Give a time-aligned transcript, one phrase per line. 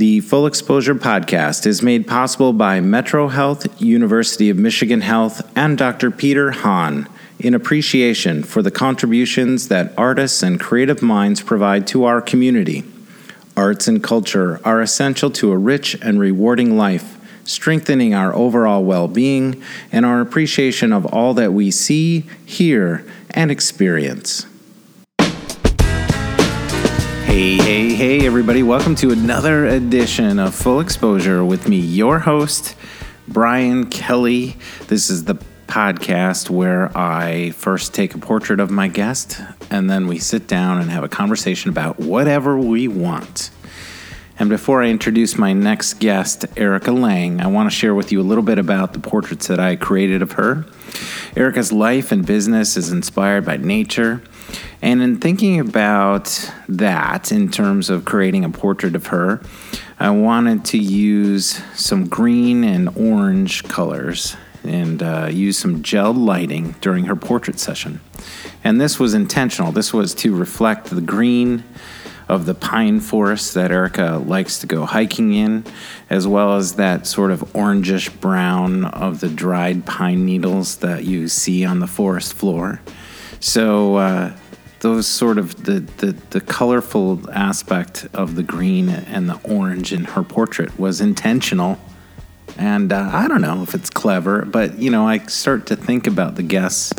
[0.00, 5.76] The Full Exposure Podcast is made possible by Metro Health, University of Michigan Health, and
[5.76, 6.10] Dr.
[6.10, 7.06] Peter Hahn
[7.38, 12.82] in appreciation for the contributions that artists and creative minds provide to our community.
[13.58, 19.06] Arts and culture are essential to a rich and rewarding life, strengthening our overall well
[19.06, 19.62] being
[19.92, 24.46] and our appreciation of all that we see, hear, and experience.
[27.30, 28.64] Hey, hey, hey, everybody.
[28.64, 32.74] Welcome to another edition of Full Exposure with me, your host,
[33.28, 34.56] Brian Kelly.
[34.88, 35.36] This is the
[35.68, 40.80] podcast where I first take a portrait of my guest and then we sit down
[40.80, 43.50] and have a conversation about whatever we want.
[44.40, 48.20] And before I introduce my next guest, Erica Lang, I want to share with you
[48.20, 50.66] a little bit about the portraits that I created of her.
[51.36, 54.20] Erica's life and business is inspired by nature.
[54.82, 59.40] And in thinking about that in terms of creating a portrait of her,
[59.98, 66.74] I wanted to use some green and orange colors and uh, use some gel lighting
[66.80, 68.00] during her portrait session.
[68.64, 69.72] And this was intentional.
[69.72, 71.64] This was to reflect the green
[72.30, 75.64] of the pine forest that Erica likes to go hiking in,
[76.08, 81.26] as well as that sort of orangish brown of the dried pine needles that you
[81.26, 82.80] see on the forest floor.
[83.40, 84.36] So, uh,
[84.80, 90.04] those sort of the, the, the colorful aspect of the green and the orange in
[90.04, 91.78] her portrait was intentional.
[92.56, 96.06] And uh, I don't know if it's clever, but you know, I start to think
[96.06, 96.92] about the guests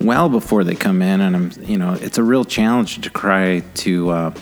[0.00, 3.60] well before they come in, and I'm, you know, it's a real challenge to try
[3.60, 4.34] to uh,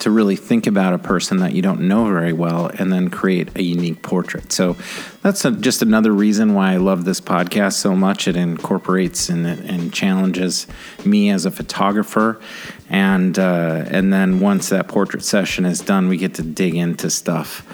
[0.00, 3.56] to really think about a person that you don't know very well, and then create
[3.56, 4.52] a unique portrait.
[4.52, 4.76] So
[5.22, 8.28] that's a, just another reason why I love this podcast so much.
[8.28, 10.66] It incorporates and, and challenges
[11.04, 12.40] me as a photographer,
[12.88, 17.10] and uh, and then once that portrait session is done, we get to dig into
[17.10, 17.66] stuff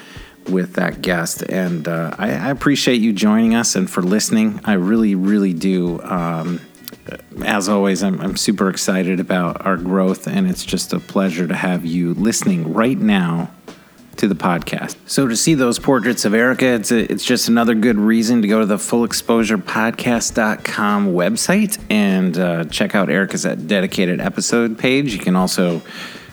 [0.48, 1.42] with that guest.
[1.42, 4.60] And uh, I, I, appreciate you joining us and for listening.
[4.64, 6.02] I really, really do.
[6.02, 6.60] Um,
[7.44, 11.54] as always, I'm, I'm, super excited about our growth, and it's just a pleasure to
[11.54, 13.50] have you listening right now
[14.16, 14.96] to the podcast.
[15.06, 18.48] So, to see those portraits of Erica, it's, a, it's just another good reason to
[18.48, 25.12] go to the fullexposurepodcast.com website and uh, check out Erica's dedicated episode page.
[25.12, 25.82] You can also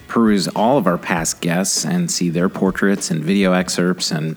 [0.07, 4.35] peruse all of our past guests and see their portraits and video excerpts and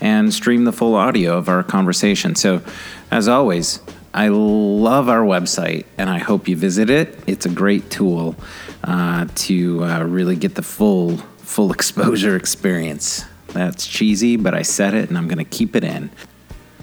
[0.00, 2.34] and stream the full audio of our conversation.
[2.34, 2.62] So,
[3.10, 3.80] as always,
[4.12, 7.16] I love our website and I hope you visit it.
[7.26, 8.34] It's a great tool
[8.82, 13.24] uh, to uh, really get the full full exposure experience.
[13.48, 16.10] That's cheesy, but I said it and I'm going to keep it in.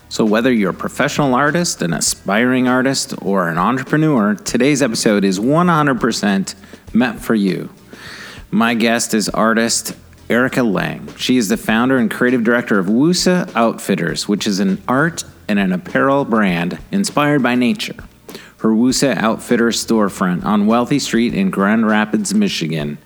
[0.09, 5.37] So, whether you're a professional artist, an aspiring artist, or an entrepreneur, today's episode is
[5.37, 6.55] 100%
[6.93, 7.69] meant for you.
[8.49, 9.97] My guest is artist
[10.29, 11.13] Erica Lang.
[11.17, 15.59] She is the founder and creative director of Woosah Outfitters, which is an art and
[15.59, 17.95] an apparel brand inspired by nature.
[18.59, 22.97] Her Woosah Outfitters storefront on Wealthy Street in Grand Rapids, Michigan,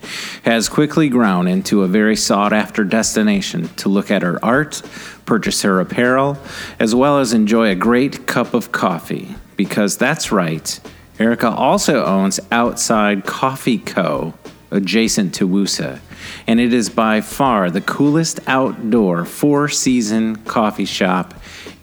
[0.43, 4.81] has quickly grown into a very sought after destination to look at her art,
[5.25, 6.37] purchase her apparel,
[6.79, 9.35] as well as enjoy a great cup of coffee.
[9.57, 10.79] Because that's right,
[11.19, 14.33] Erica also owns Outside Coffee Co.,
[14.71, 15.99] adjacent to Woosah,
[16.47, 21.33] and it is by far the coolest outdoor four season coffee shop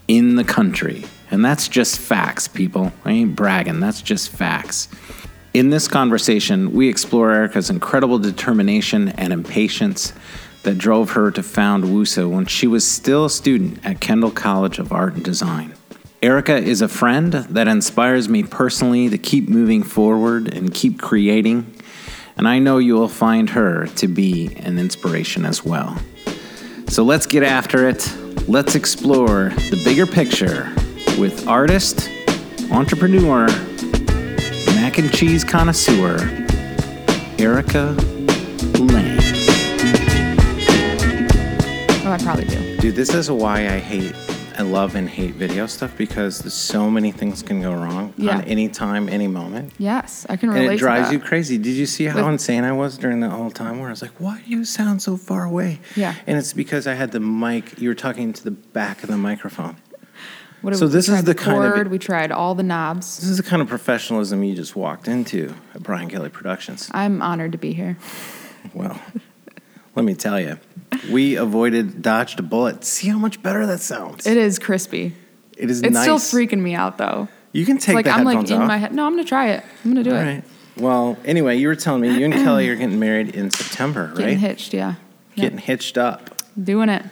[0.09, 1.05] in the country.
[1.31, 2.93] And that's just facts, people.
[3.05, 4.89] I ain't bragging, that's just facts.
[5.55, 10.13] In this conversation, we explore Erica's incredible determination and impatience
[10.63, 14.79] that drove her to found Woosah when she was still a student at Kendall College
[14.79, 15.75] of Art and Design.
[16.21, 21.79] Erica is a friend that inspires me personally to keep moving forward and keep creating
[22.39, 25.99] and I know you will find her to be an inspiration as well.
[26.87, 28.09] So let's get after it.
[28.49, 30.73] Let's explore the bigger picture
[31.21, 32.09] with artist,
[32.73, 33.47] entrepreneur,
[34.75, 36.17] mac and cheese connoisseur,
[37.39, 37.95] Erica
[38.79, 39.19] Lang.
[42.07, 42.79] Oh, I probably do.
[42.79, 44.15] Dude, this is why I hate
[44.59, 48.39] I love and hate video stuff because there's so many things can go wrong yeah.
[48.39, 49.73] on any time, any moment.
[49.79, 50.65] Yes, I can relate.
[50.65, 51.59] And it drives you crazy.
[51.59, 54.03] Did you see how With, insane I was during that whole time where I was
[54.03, 57.21] like, "Why do you sound so far away?" Yeah, and it's because I had the
[57.21, 57.81] mic.
[57.81, 59.77] You were talking to the back of the microphone.
[60.61, 63.21] What so this is the, the kind of we tried all the knobs.
[63.21, 66.91] This is the kind of professionalism you just walked into at Brian Kelly Productions.
[66.93, 67.97] I'm honored to be here.
[68.75, 69.01] Well,
[69.95, 70.59] let me tell you,
[71.11, 72.85] we avoided, dodged a bullet.
[72.85, 74.27] See how much better that sounds.
[74.27, 75.15] It is crispy.
[75.57, 76.03] It is It's nice.
[76.05, 77.29] still freaking me out though.
[77.53, 78.69] You can take like the I'm like headphones in off.
[78.69, 78.93] my head.
[78.95, 79.65] No, I'm gonna try it.
[79.85, 80.25] I'm gonna do All it.
[80.25, 80.45] right.
[80.77, 84.17] Well, anyway, you were telling me you and Kelly are getting married in September, right?
[84.19, 84.95] Getting hitched, yeah.
[85.35, 86.37] getting hitched up.
[86.63, 87.05] Doing it.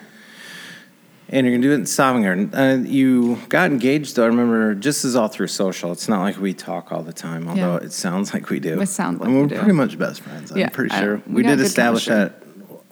[1.28, 2.54] And you're gonna do it in Sovengard.
[2.54, 4.22] Uh, you got engaged, though.
[4.22, 5.90] I remember just as all through social.
[5.90, 7.86] It's not like we talk all the time, although Yeah.
[7.86, 8.80] it sounds like we do.
[8.80, 9.56] It sounds like and we we're do.
[9.56, 10.52] pretty much best friends.
[10.52, 12.42] I'm Yeah, pretty I- sure we we, did establish that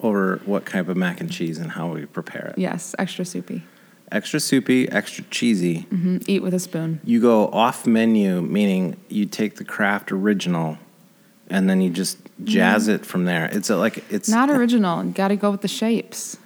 [0.05, 2.57] over what type of mac and cheese and how we prepare it.
[2.57, 3.63] Yes, extra soupy.
[4.11, 5.87] Extra soupy, extra cheesy.
[5.91, 6.17] Mm-hmm.
[6.27, 7.01] Eat with a spoon.
[7.03, 10.77] You go off menu, meaning you take the Kraft original,
[11.49, 13.45] and then you just jazz it from there.
[13.51, 15.03] It's like it's Not original.
[15.03, 16.37] Got to go with the shapes.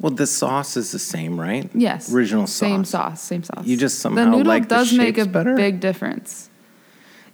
[0.00, 1.70] Well, the sauce is the same, right?
[1.74, 2.12] Yes.
[2.12, 2.58] Original sauce.
[2.58, 3.22] Same sauce.
[3.22, 3.64] Same sauce.
[3.64, 5.54] You just the somehow noodle like the does make a better?
[5.54, 6.50] big difference.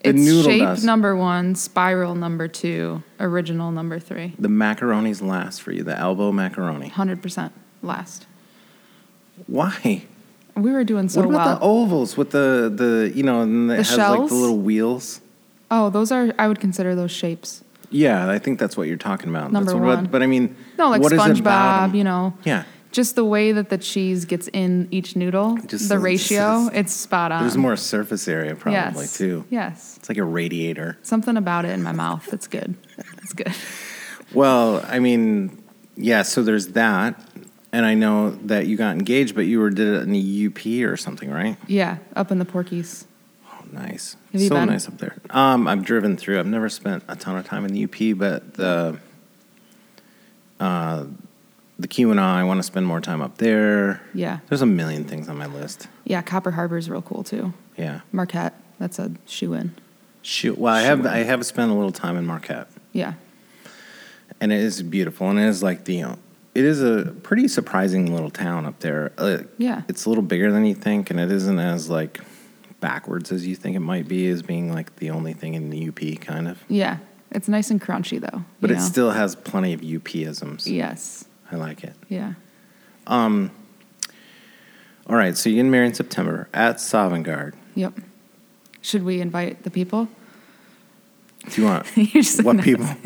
[0.02, 0.84] The it's noodle shape does.
[0.84, 4.34] number one, spiral number two, original number three.
[4.38, 5.82] The macaroni's last for you.
[5.82, 6.88] The elbow macaroni.
[6.88, 7.52] Hundred percent
[7.82, 8.26] last.
[9.46, 10.04] Why?
[10.56, 11.54] We were doing so what about well.
[11.58, 14.30] the ovals with the the you know and it The has like shells?
[14.30, 15.20] the little wheels?
[15.70, 16.32] oh, those are.
[16.38, 17.62] I would consider those shapes.
[17.90, 19.50] Yeah, I think that's what you're talking about.
[19.52, 20.06] Number that's what, one.
[20.06, 21.88] But I mean, No, like what is it about SpongeBob.
[21.90, 21.94] 'em?
[21.94, 25.98] You know, Yeah, just the way that the cheese gets in each noodle, Just the
[25.98, 27.42] ratio, just- it's spot on.
[27.42, 29.16] there's more surface area probably yes.
[29.16, 29.44] too.
[29.50, 29.96] Yes.
[29.98, 30.98] It's like a radiator.
[31.02, 32.32] Something about it in my mouth.
[32.32, 32.74] It's good.
[33.22, 33.52] It's good.
[34.32, 35.60] Well, I mean,
[35.96, 36.22] yeah.
[36.22, 37.20] So there's that,
[37.72, 40.88] and I know that you got engaged, but you were did it in the UP
[40.88, 41.56] or something, right?
[41.66, 43.06] Yeah, up in the Porkies.
[43.52, 44.14] Oh, nice.
[44.32, 44.68] So been?
[44.68, 45.16] nice up there.
[45.30, 46.38] Um, I've driven through.
[46.38, 48.98] I've never spent a ton of time in the UP, but the
[50.60, 51.06] uh,
[51.80, 54.02] the Keweenaw, I want to spend more time up there.
[54.14, 54.38] Yeah.
[54.48, 55.88] There's a million things on my list.
[56.04, 57.52] Yeah, Copper Harbor is real cool too.
[57.76, 58.00] Yeah.
[58.12, 59.74] Marquette, that's a shoe in.
[60.22, 60.58] Shoot.
[60.58, 63.14] Well, I have I have spent a little time in Marquette, Yeah.
[64.40, 66.16] and it is beautiful, and it is like the.
[66.52, 69.12] It is a pretty surprising little town up there.
[69.16, 69.82] Uh, Yeah.
[69.88, 72.20] It's a little bigger than you think, and it isn't as like
[72.80, 75.88] backwards as you think it might be, as being like the only thing in the
[75.88, 76.58] UP, kind of.
[76.68, 76.98] Yeah.
[77.30, 78.44] It's nice and crunchy though.
[78.60, 78.80] But it know?
[78.80, 80.66] still has plenty of UP-isms.
[80.66, 81.24] Yes.
[81.50, 81.94] I like it.
[82.08, 82.34] Yeah.
[83.06, 83.50] Um,
[85.06, 87.54] all right, so you're getting married in September at Sovengard.
[87.74, 87.94] Yep.
[88.82, 90.08] Should we invite the people?
[91.48, 92.86] Do you want You're just what people?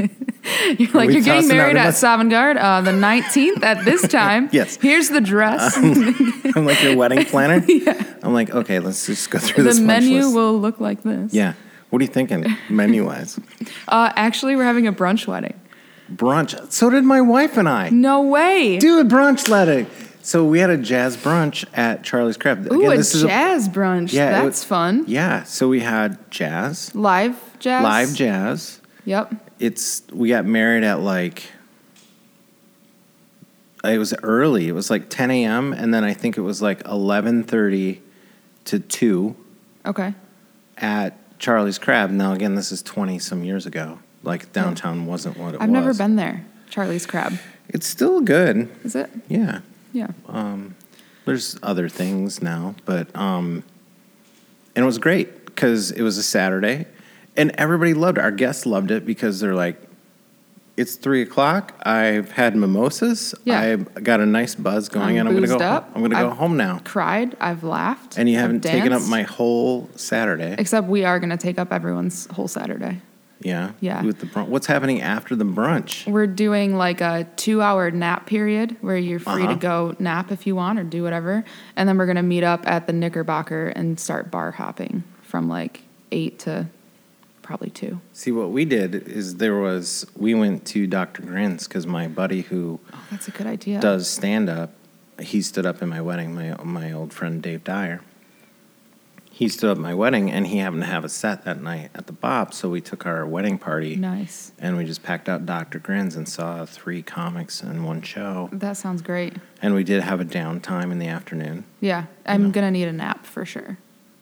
[0.79, 4.49] You're like you're getting married at Sovengard uh, the 19th at this time.
[4.53, 4.77] Yes.
[4.77, 5.77] Here's the dress.
[5.77, 7.65] I'm like your wedding planner.
[7.67, 8.03] yeah.
[8.23, 10.35] I'm like, okay, let's just go through the this menu list.
[10.35, 11.33] will look like this.
[11.33, 11.55] Yeah.
[11.91, 13.39] What are you thinking, menu-wise?
[13.89, 15.59] Uh, actually, we're having a brunch wedding.
[16.13, 16.73] Brunch.
[16.73, 17.91] So did my wife and I.
[17.91, 18.79] No way.
[18.79, 19.87] Dude, brunch wedding.
[20.23, 22.71] So we had a jazz brunch at Charlie's Crab.
[22.73, 24.13] Ooh, a this is jazz brunch.
[24.13, 25.05] Yeah, That's was- fun.
[25.07, 25.43] yeah.
[25.45, 27.83] So we had jazz, Live jazz.
[27.85, 28.81] live jazz.
[29.05, 29.35] Yep.
[29.59, 31.43] it's we got married at like
[33.85, 36.83] it was early it was like 10 a.m and then i think it was like
[36.85, 38.01] 11.30
[38.65, 39.37] to 2
[39.85, 40.15] Okay.
[40.79, 45.55] at charlie's crab now again this is 20 some years ago like downtown wasn't what
[45.55, 45.63] it was.
[45.63, 46.45] I've was never been there.
[46.71, 47.35] Charlie's Crab.
[47.69, 49.11] it's still good Is it?
[49.29, 49.61] yeah
[49.93, 50.09] Yeah.
[50.29, 50.75] um,
[51.25, 53.63] there's other things now but um,
[54.75, 56.87] and it was great because it was a saturday
[57.37, 59.81] and everybody loved it our guests loved it because they're like
[60.77, 63.61] it's three o'clock i've had mimosas Yeah.
[63.61, 65.91] i've got a nice buzz going I'm and i'm gonna go up.
[65.95, 67.37] i'm gonna go I've home now Cried.
[67.41, 68.19] I've laughed.
[68.19, 69.11] and you I've haven't taken up danced.
[69.11, 73.01] my whole saturday Except we are going to take up everyone's whole Saturday.
[73.45, 74.03] Yeah Yeah.
[74.03, 78.27] with the brunch what's happening after the brunch We're doing like a two hour nap
[78.27, 79.53] period where you're free Uh-huh.
[79.55, 81.45] to go nap if you want or do whatever.
[81.77, 85.49] And then we're going to meet up at the Knickerbocker and start bar hopping from
[85.49, 86.67] like eight to
[87.43, 88.01] probably two.
[88.15, 92.41] see what we did is there was we went to dr grins because my buddy
[92.41, 93.81] who Oh, that's a good idea.
[93.81, 94.73] does stand up.
[95.21, 96.35] He stood up in my wedding.
[96.35, 98.01] My my old friend Dave Dyer.
[99.35, 101.91] He stood up at my wedding, and he happened to have a set that night
[101.93, 102.55] at the Bob.
[102.55, 104.53] So we took our wedding party, Nice.
[104.61, 105.81] and we just packed out Dr.
[105.81, 108.49] Grins and saw three comics in one show.
[108.53, 109.35] That sounds great.
[109.61, 111.65] And we did have a downtime in the afternoon.
[111.81, 112.51] Yeah, I'm know.
[112.51, 113.79] gonna need a nap for sure.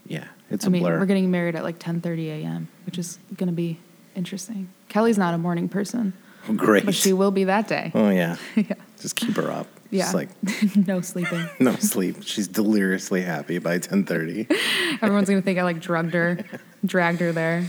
[0.06, 0.98] Yeah, it's I a mean, blur.
[0.98, 3.78] we're getting married at like 10:30 a.m., which is gonna be
[4.16, 4.70] interesting.
[4.88, 6.14] Kelly's not a morning person,
[6.56, 6.86] Great.
[6.86, 7.92] but she will be that day.
[7.94, 9.66] oh yeah, yeah, just keep her up.
[9.92, 10.02] Yeah.
[10.10, 10.28] Just like
[10.88, 11.48] no sleeping.
[11.60, 12.16] no sleep.
[12.22, 14.46] She's deliriously happy by ten thirty.
[15.02, 16.38] Everyone's gonna think I like drugged her,
[16.84, 17.66] dragged her there.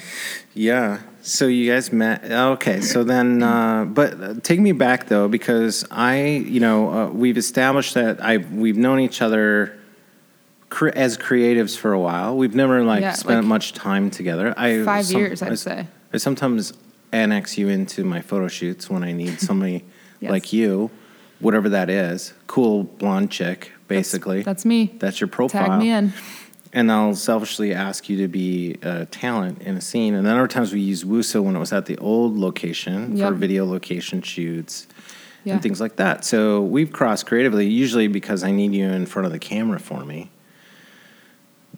[0.56, 1.02] Yeah.
[1.22, 2.24] So you guys met.
[2.32, 2.82] Okay.
[2.82, 7.38] So then, uh, but uh, take me back though, because I, you know, uh, we've
[7.38, 9.78] established that I we've known each other
[10.70, 12.36] cre- as creatives for a while.
[12.38, 14.54] We've never like Yeah, spent like much time together.
[14.58, 15.88] I Five some- years, I'd I, say.
[16.14, 16.74] I sometimes
[17.12, 19.86] annex you into my photo shoots when I need somebody
[20.20, 20.32] Yes.
[20.32, 20.90] like you,
[21.44, 24.42] whatever that is, cool blonde chick, basically.
[24.44, 24.94] That's me.
[25.00, 25.68] That's your profile.
[25.68, 26.14] Tag me in.
[26.76, 30.16] And I'll selfishly ask you to be a talent in a scene.
[30.16, 33.28] And then other times we used Woosah when it was at the old location Yep.
[33.30, 34.88] for video location shoots.
[35.46, 35.56] Yeah.
[35.56, 36.24] and things like that.
[36.24, 40.06] So we've crossed creatively, usually because I need you in front of the camera for
[40.06, 40.30] me.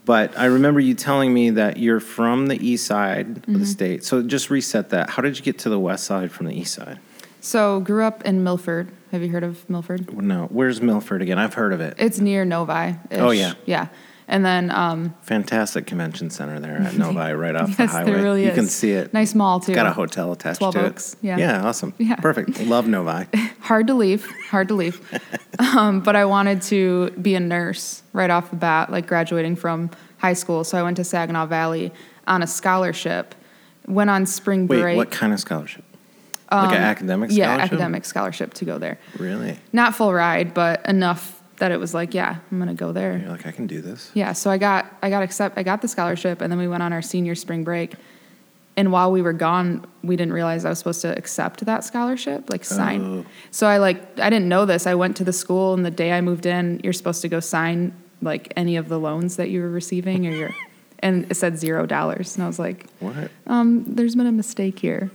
[0.05, 3.60] But I remember you telling me that you're from the east side of Mm-hmm.
[3.60, 4.03] the state.
[4.05, 5.10] So just reset that.
[5.10, 7.00] How did you get to the west side from the east side?
[7.46, 8.92] So grew up in Milford.
[9.12, 10.12] Have you heard of Milford?
[10.12, 11.38] No, where's Milford again?
[11.38, 11.94] I've heard of it.
[12.00, 12.96] It's near Novi.
[13.12, 13.54] Oh, yeah.
[13.68, 13.90] Yeah.
[14.28, 18.12] And then um, Fantastic convention center there at Novi, right off the yes, highway.
[18.14, 18.56] there really you is.
[18.56, 19.14] can see it.
[19.14, 19.75] Nice mall too.
[19.75, 21.20] Got a hotel attached 12 to Oaks, it.
[21.22, 21.38] yeah.
[21.38, 21.94] Yeah, awesome.
[22.00, 22.16] Yeah.
[22.16, 22.60] Perfect.
[22.62, 23.28] Love Novi.
[23.60, 25.02] hard to leave hard to leave
[25.58, 29.90] um, but i wanted to be a nurse right off the bat like graduating from
[30.20, 31.92] high school so i went to saginaw valley
[32.28, 33.34] on a scholarship
[33.88, 34.78] went on spring break.
[34.78, 35.85] Wait, break what kind of scholarship?
[36.52, 37.74] Like an academic Um, yeah scholarship?
[37.74, 39.58] academic scholarship to go there Really?
[39.74, 43.30] not full ride but enough that it was like yeah i'm gonna go there You're
[43.30, 44.12] like, I can do this.
[44.14, 46.84] yeah so i got i got accept i got the scholarship and then we went
[46.84, 47.94] on our senior spring break
[48.78, 52.50] and while we were gone we didn't realize i was supposed to accept that scholarship
[52.50, 53.25] like sign Oh.
[53.52, 56.12] so i like i didn't know this i went to the school and the day
[56.12, 59.62] i moved in you're supposed to go sign like any of the loans that you
[59.62, 60.56] were receiving or your
[61.00, 63.32] and it said zero dollars and i was like What?
[63.48, 65.10] um there's been a mistake here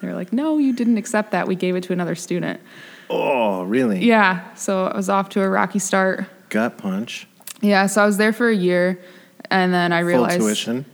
[0.00, 2.60] they're like no you didn't accept that we gave it to another student
[3.08, 4.04] Oh, really?
[4.04, 7.26] yeah so i was off to a rocky start Gut punch.
[7.60, 9.00] yeah so i was there for a year
[9.50, 10.84] and then i realized Full tuition.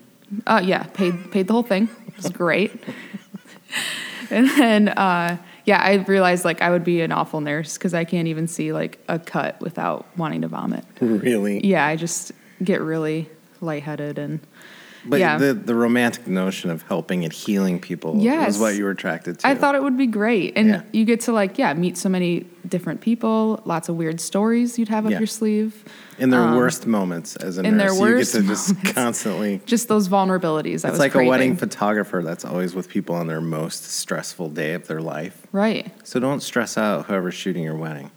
[0.46, 1.88] uh, yeah, paid paid the whole thing.
[2.08, 2.72] It was great.
[4.30, 8.04] and then uh, yeah, I realized like I would be an awful nurse because I
[8.04, 10.84] can't even see like a cut without wanting to vomit.
[11.00, 11.64] Really?
[11.66, 12.32] Yeah, I just
[12.64, 13.28] get really
[13.60, 14.40] lightheaded and
[15.08, 15.38] But yeah.
[15.38, 18.46] the, the romantic notion of helping and healing people Yes.
[18.48, 19.46] was what you were attracted to.
[19.48, 20.54] I thought it would be great.
[20.56, 20.82] And Yeah.
[20.92, 24.88] you get to like yeah meet so many different people, lots of weird stories you'd
[24.88, 25.18] have up Yeah.
[25.18, 25.84] your sleeve.
[26.18, 28.92] in their worst moments as a um, in their worst you get to just moments.
[28.92, 29.60] constantly.
[29.66, 30.84] Just those vulnerabilities.
[30.84, 34.48] I It's was like a wedding photographer that's always with people on their most stressful
[34.48, 35.46] day of their life.
[35.52, 35.92] right.
[36.04, 38.10] So don't stress out whoever's shooting your wedding.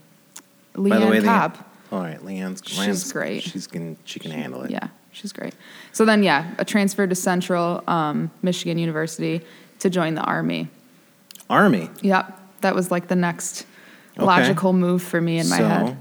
[0.75, 1.55] Leanne By the way, Cobb.
[1.57, 3.43] Leanne, all right, Leanne's, She's great.
[3.43, 4.71] She's can she can handle it.
[4.71, 5.53] Yeah, she's great.
[5.91, 9.41] So then, yeah, a transfer to Central um, Michigan University
[9.79, 10.67] to join the Army.
[11.49, 11.89] Army.
[12.01, 13.65] Yep, that was like the next
[14.17, 14.25] Okay.
[14.25, 15.67] logical move for me in my So?
[15.67, 15.97] head.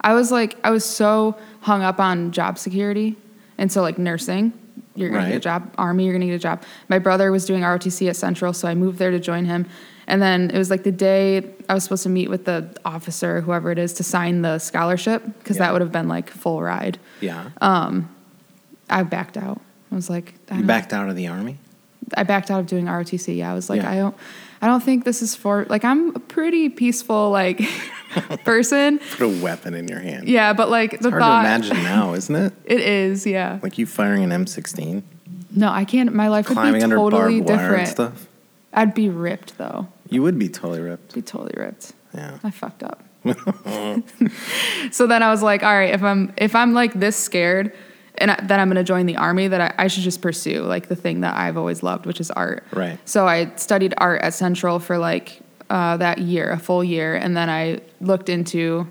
[0.00, 3.16] I was like, I was so hung up on job security,
[3.58, 4.52] and so like nursing,
[4.94, 5.72] you're gonna get a job.
[5.76, 6.62] Army, you're gonna get a job.
[6.88, 9.66] My brother was doing ROTC at Central, so I moved there to join him.
[10.06, 13.40] And then it was like the day I was supposed to meet with the officer,
[13.40, 15.64] whoever it is, to sign the scholarship because Yeah.
[15.64, 16.98] that would have been like full ride.
[17.20, 17.46] Yeah.
[18.88, 19.60] I backed out.
[19.90, 21.58] I was like, I you backed out of the army.
[22.16, 23.36] I backed out of doing ROTC.
[23.36, 23.90] Yeah, I was like, Yeah.
[23.90, 24.16] I don't,
[24.62, 27.60] I don't think this is for like I'm a pretty peaceful like
[28.44, 28.98] person.
[28.98, 30.28] Put a weapon in your hand.
[30.28, 32.52] Yeah, but like the Hard thought, to imagine now, isn't it?
[32.64, 33.26] it is.
[33.26, 35.02] Yeah, Like you firing an M16,
[35.54, 36.12] no, I can't.
[36.12, 38.26] My life would climbing be under totally barbed wire and stuff.
[38.72, 39.88] I'd be ripped though.
[40.08, 41.14] You would be totally ripped.
[41.14, 41.92] Be totally ripped.
[42.14, 42.38] Yeah.
[42.44, 43.02] I fucked up.
[44.92, 47.72] so then I was like, all right, if I'm if I'm like this scared,
[48.18, 50.62] and I, that I'm going to join the army, that I, I should just pursue
[50.62, 52.64] like the thing that I've always loved, which is art.
[52.72, 52.98] Right.
[53.04, 57.36] So I studied art at Central for like uh, that year, a full year, and
[57.36, 58.86] then I looked into,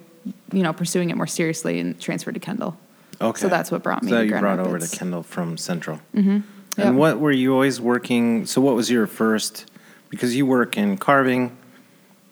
[0.52, 2.78] you know, pursuing it more seriously and transferred to Kendall.
[3.22, 3.40] Okay.
[3.40, 6.02] So that's what brought me So to you brought over to Kendall from Central.
[6.14, 6.40] Mm-hmm.
[6.78, 6.88] Yep.
[6.88, 8.46] And what were you always working?
[8.46, 9.66] So what was your first?
[10.10, 11.58] Because you work in carving,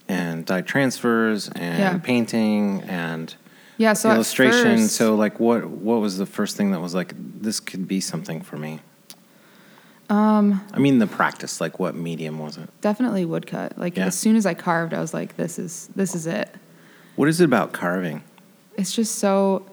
[0.10, 1.98] and dye transfers, and Yeah.
[2.00, 3.34] painting, and
[3.78, 3.94] Yeah.
[3.94, 4.78] So at illustration.
[4.78, 8.00] first- so like, what what was the first thing that was like this could be
[8.00, 8.80] something for me?
[10.10, 11.62] Um, I mean, the practice.
[11.62, 12.70] Like, what medium was it?
[12.82, 13.78] definitely woodcut.
[13.80, 14.08] Like Yeah.
[14.08, 16.50] as soon as I carved, I was like, this is this is it.
[17.16, 18.24] What is it about carving?
[18.78, 19.66] It's just so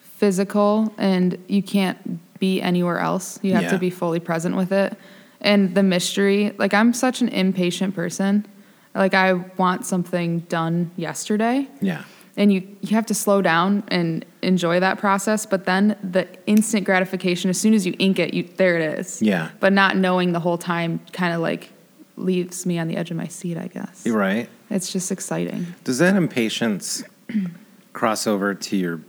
[0.00, 3.38] physical, and you can't be anywhere else.
[3.42, 3.70] You have Yeah.
[3.72, 4.96] to be fully present with it.
[5.40, 8.46] And the mystery, like I'm such an impatient person.
[8.94, 11.68] Like I want something done yesterday.
[11.80, 12.04] Yeah.
[12.36, 16.84] And you you have to slow down and enjoy that process but then the instant
[16.84, 19.50] gratification as soon as you ink it you there it is Yeah.
[19.60, 21.70] but not knowing the whole time kind of like
[22.16, 24.48] leaves me on the edge of my seat i guess You're right.
[24.70, 27.02] it's just exciting Does that impatience
[27.92, 29.00] cross over to your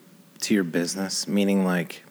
[0.41, 1.27] to your business?
[1.27, 2.03] Meaning, like,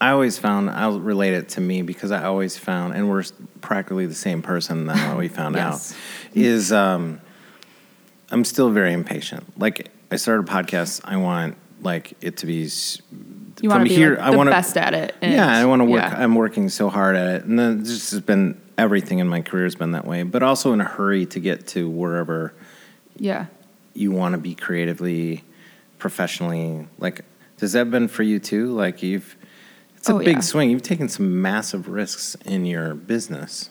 [0.00, 3.22] I always found I'll relate it to me because I always found, and we're
[3.60, 5.16] practically the same person now.
[5.18, 5.92] We found Yes.
[5.92, 7.20] out is um,
[8.30, 9.44] I'm still very impatient.
[9.60, 11.00] Like, I started a podcast.
[11.04, 12.68] I want like it to be
[13.62, 14.10] you from be here.
[14.16, 16.02] like, I want to best at it and- yeah, I want to work.
[16.02, 16.14] yeah.
[16.16, 19.64] I'm working so hard at it, and then this has been everything in my career
[19.64, 20.22] has been that way.
[20.22, 22.54] But also in a hurry to get to wherever
[23.16, 23.46] yeah
[23.94, 25.42] you want to be creatively,
[25.98, 26.86] professionally.
[26.98, 27.22] Like,
[27.60, 28.72] has that been for you too?
[28.72, 29.36] Like, you've
[29.96, 30.40] it's a Oh, big yeah.
[30.40, 30.70] swing.
[30.70, 33.70] You've taken some massive risks in your business.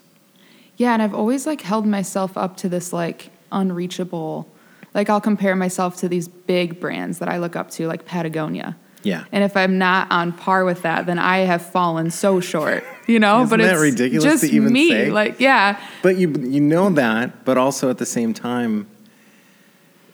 [0.77, 4.48] yeah and i've always like held myself up to this like unreachable
[4.93, 8.75] Like I'll compare myself to these big brands that I look up to, like Patagonia.
[9.03, 9.24] Yeah.
[9.31, 13.17] And if I'm not on par with that, then I have fallen so short, you
[13.19, 13.43] know.
[13.43, 14.89] Isn't but that it's ridiculous to just even me.
[14.89, 15.10] say?
[15.10, 18.88] Like, yeah, But you you know that, but also at the same time,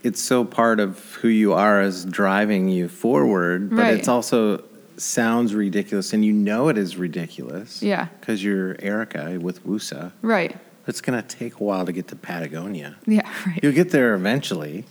[0.03, 3.71] it's so part of who you are as driving you forward.
[3.71, 3.93] But Right.
[3.95, 4.63] it's also
[4.97, 7.81] sounds ridiculous, and you know it is ridiculous.
[7.81, 8.07] Yeah.
[8.19, 10.11] because you're Erica with Woosah.
[10.21, 10.55] right.
[10.87, 12.95] It's gonna take a while to get to Patagonia.
[13.07, 13.59] Yeah, right.
[13.63, 14.85] You'll get there eventually.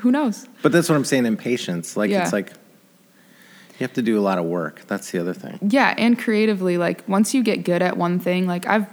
[0.00, 0.46] Who knows?
[0.62, 1.26] But that's what I'm saying.
[1.26, 2.22] Impatience, like Yeah.
[2.22, 2.48] it's like
[3.78, 4.82] you have to do a lot of work.
[4.86, 5.58] That's the other thing.
[5.62, 8.86] Yeah, and creatively, like once you get good at one thing, like I've,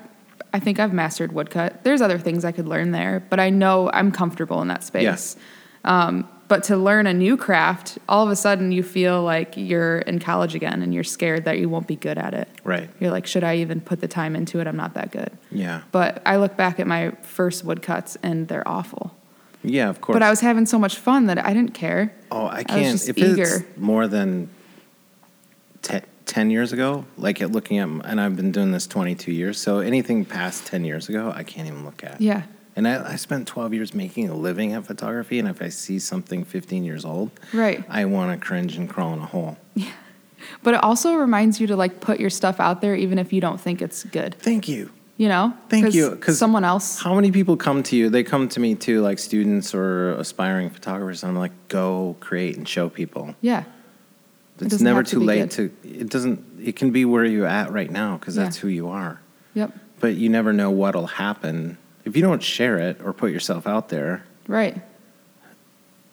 [0.54, 1.84] I think I've mastered woodcut.
[1.84, 5.36] There's other things I could learn there, but I know I'm comfortable in that space.
[5.84, 10.00] Um, but to learn a new craft, all of a sudden you feel like you're
[10.00, 12.48] in college again, and you're scared that you won't be good at it.
[12.64, 12.90] Right.
[13.00, 14.68] You're like, should I even put the time into it?
[14.68, 15.32] I'm not that good.
[15.52, 15.82] Yeah.
[15.92, 19.16] But I look back at my first woodcuts, and they're awful.
[19.64, 19.90] Yeah.
[19.90, 20.16] Of course.
[20.16, 22.14] But I was having so much fun that I didn't care.
[22.32, 22.94] Oh, I can't.
[22.94, 23.44] just if eager.
[23.44, 24.50] it's more than
[25.82, 29.60] te- 10 years ago, like at looking at, and I've been doing this 22 years,
[29.60, 32.22] so anything past 10 years ago, I can't even look at.
[32.22, 32.44] Yeah.
[32.78, 35.98] And I, I spent 12 years making a living at photography, and if I see
[36.00, 37.84] something 15 years old, Right.
[37.90, 39.58] I want to cringe and crawl in a hole.
[39.76, 39.92] Yeah.
[40.64, 43.42] But it also reminds you to like put your stuff out there, even if you
[43.42, 44.36] don't think it's good.
[44.36, 44.92] Thank you.
[45.18, 45.54] You know?
[45.68, 46.12] Thank you.
[46.12, 47.02] Because someone else.
[47.02, 48.10] How many people come to you?
[48.12, 52.56] They come to me too, like students or aspiring photographers, and I'm like, go create
[52.56, 53.34] and show people.
[53.42, 53.64] Yeah.
[54.60, 55.72] It's doesn't never to too late good.
[55.84, 58.44] to, it doesn't, it can be where you're at right now because Yeah.
[58.44, 59.20] that's who you are.
[59.56, 59.74] Yep.
[60.00, 61.78] But you never know what'll happen.
[62.08, 64.82] If you don't share it or put yourself out there, Right.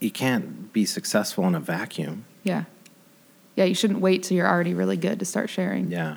[0.01, 2.25] you can't be successful in a vacuum.
[2.43, 2.65] Yeah.
[3.55, 3.65] Yeah.
[3.65, 5.91] You shouldn't wait till you're already really good to start sharing.
[5.93, 6.17] Yeah.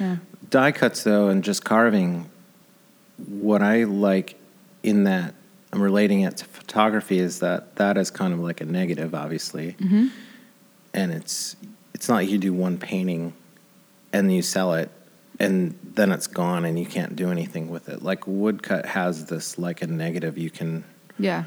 [0.00, 0.16] Yeah.
[0.50, 2.28] Die cuts, though, and just carving,
[3.26, 4.34] what I like
[4.82, 5.34] in that,
[5.72, 9.76] I'm relating it to photography, is that that is kind of like a negative, obviously.
[9.78, 10.08] Mm-hmm.
[10.92, 11.54] And it's,
[11.94, 13.32] it's not like you do one painting
[14.12, 14.90] and you sell it
[15.38, 18.02] and then it's gone and you can't do anything with it.
[18.02, 20.84] Like woodcut has this like a negative you can
[21.18, 21.44] Yeah.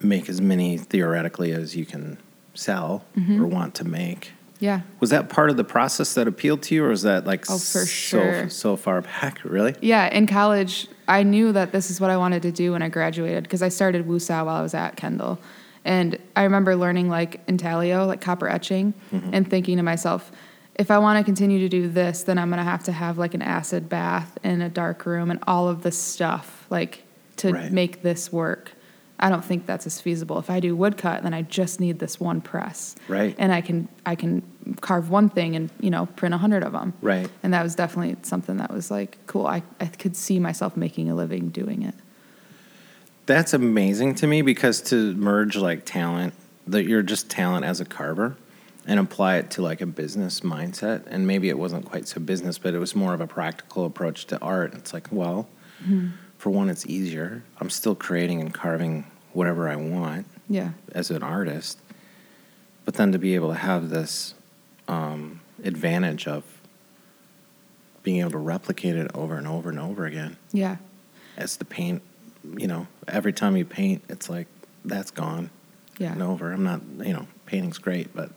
[0.00, 2.18] make as many theoretically as you can
[2.54, 3.42] sell Mm-hmm.
[3.42, 4.32] or want to make.
[4.60, 4.80] Yeah.
[5.00, 7.54] Was that part of the process that appealed to you, or was that like Oh,
[7.58, 8.48] for so sure.
[8.48, 9.44] so far back?
[9.44, 9.74] Really?
[9.82, 10.06] Yeah.
[10.08, 13.42] In college, I knew that this is what I wanted to do when I graduated
[13.44, 15.38] because I started Wusa while I was at Kendall.
[15.84, 19.30] And I remember learning like intaglio, like copper etching, Mm-hmm.
[19.34, 20.32] and thinking to myself,
[20.76, 23.18] if I want to continue to do this, then I'm going to have to have
[23.18, 27.04] like an acid bath in a dark room and all of this stuff, like
[27.36, 27.70] to Right.
[27.72, 28.72] make this work.
[29.20, 30.38] I don't think that's as feasible.
[30.40, 33.34] If I do woodcut, then I just need this one press, Right.
[33.38, 34.42] and I can I can
[34.80, 37.30] carve one thing and you know print a hundred of them, Right.
[37.44, 39.46] and that was definitely something that was like cool.
[39.46, 41.94] I, I could see myself making a living doing it.
[43.26, 46.34] That's amazing to me because to merge like talent,
[46.66, 48.36] that you're just talent as a carver,
[48.86, 52.58] and apply it to like a business mindset, and maybe it wasn't quite so business,
[52.58, 54.74] but it was more of a practical approach to art.
[54.74, 55.48] It's like, well,
[56.38, 57.42] for one, it's easier.
[57.60, 60.26] I'm still creating and carving whatever I want.
[60.48, 61.78] Yeah, as an artist,
[62.84, 64.34] but then to be able to have this
[64.88, 66.44] um, advantage of
[68.02, 70.76] being able to replicate it over and over and over again yeah,
[71.38, 72.02] as the paint,
[72.58, 74.46] you know, every time you paint, it's like
[74.84, 75.48] that's gone
[75.98, 76.52] yeah, and over.
[76.52, 78.30] I'm not, you know, painting's great, but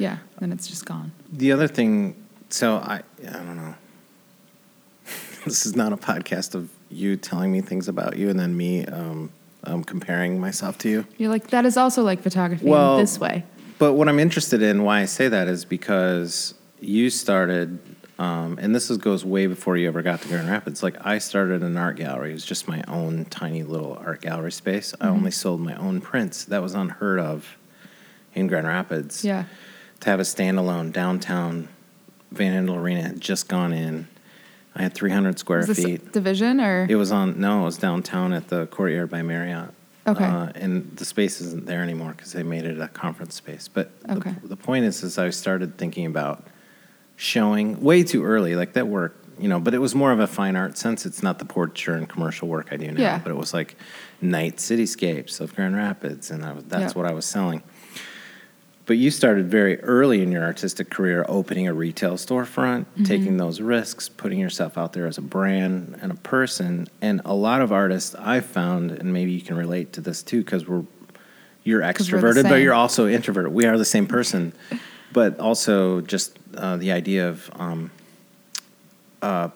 [0.00, 0.18] yeah.
[0.40, 1.12] Then it's just gone.
[1.32, 2.16] the other thing,
[2.48, 3.74] so I, I don't know.
[5.44, 8.84] this is not a podcast of you telling me things about you and then me
[8.86, 9.30] um,
[9.64, 11.06] um, comparing myself to you.
[11.18, 13.44] You're like that is also like photography Well, in this way.
[13.78, 17.78] But what I'm interested in, why I say that, is because you started,
[18.18, 20.82] um, and this is, goes way before you ever got to Grand Rapids.
[20.82, 22.30] Like I started an art gallery.
[22.30, 24.94] It was just my own tiny little art gallery space.
[25.00, 26.44] I only sold my own prints.
[26.44, 27.56] That was unheard of
[28.34, 29.24] in Grand Rapids.
[29.24, 29.44] Yeah,
[30.00, 31.68] To have a standalone downtown
[32.32, 34.08] Van Andel Arena had just gone in.
[34.74, 36.12] I had 300 square feet.
[36.12, 39.70] division or It was on no, it was downtown at the Courtyard by Marriott.
[40.06, 40.24] Okay.
[40.24, 43.68] Uh, and the space isn't there anymore because they made it a conference space.
[43.68, 44.34] But Okay.
[44.42, 46.46] the, the point is, is I started thinking about
[47.16, 49.60] showing way too early, like that work, you know.
[49.60, 51.04] But it was more of a fine art sense.
[51.04, 53.00] It's not the portraiture and commercial work I do now.
[53.02, 53.18] Yeah.
[53.18, 53.76] But it was like
[54.22, 56.98] night cityscapes of Grand Rapids, and I that's Yeah.
[57.02, 57.62] what I was selling.
[58.90, 63.04] But you started very early in your artistic career opening a retail storefront, Mm-hmm.
[63.04, 66.88] taking those risks, putting yourself out there as a brand and a person.
[67.00, 70.42] And a lot of artists I've found, and maybe you can relate to this too,
[70.42, 70.82] because we're
[71.62, 73.52] you're extroverted, but you're also introverted.
[73.52, 74.52] We are the same person,
[75.12, 77.92] but also just uh, the idea of um,
[79.22, 79.50] uh,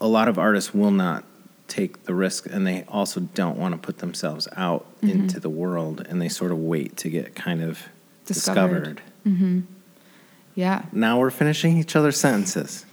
[0.00, 1.24] a lot of artists will not
[1.66, 5.22] take the risk and they also don't want to put themselves out Mm-hmm.
[5.22, 7.88] into the world and they sort of wait to get kind of
[8.34, 9.00] Discovered.
[9.24, 9.62] discovered.
[10.54, 10.84] Yeah.
[10.92, 12.84] Now we're finishing each other's sentences.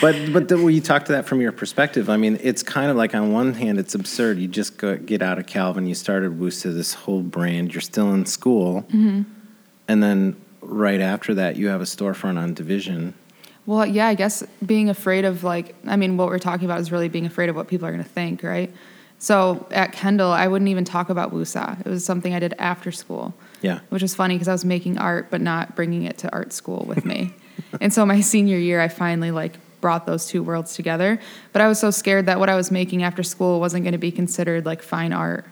[0.00, 2.90] But but the, when you talk to that from your perspective, I mean, it's kind
[2.90, 4.38] of like on one hand, it's absurd.
[4.38, 7.72] You just go, get out of Calvin, you started Woosah, this whole brand.
[7.72, 9.22] You're still in school, Mm-hmm.
[9.88, 13.14] and then right after that, you have a storefront on Division.
[13.64, 16.92] Well, yeah, I guess being afraid of like, I mean, what we're talking about is
[16.92, 18.72] really being afraid of what people are going to think, right?
[19.18, 21.80] So at Kendall, I wouldn't even talk about Woosah.
[21.84, 23.32] It was something I did after school,
[23.66, 26.52] Yeah, which is funny because I was making art, but not bringing it to art
[26.52, 27.34] school with me.
[27.80, 31.18] and so my senior year, I finally like brought those two worlds together.
[31.52, 33.98] But I was so scared that what I was making after school wasn't going to
[33.98, 35.44] be considered like fine art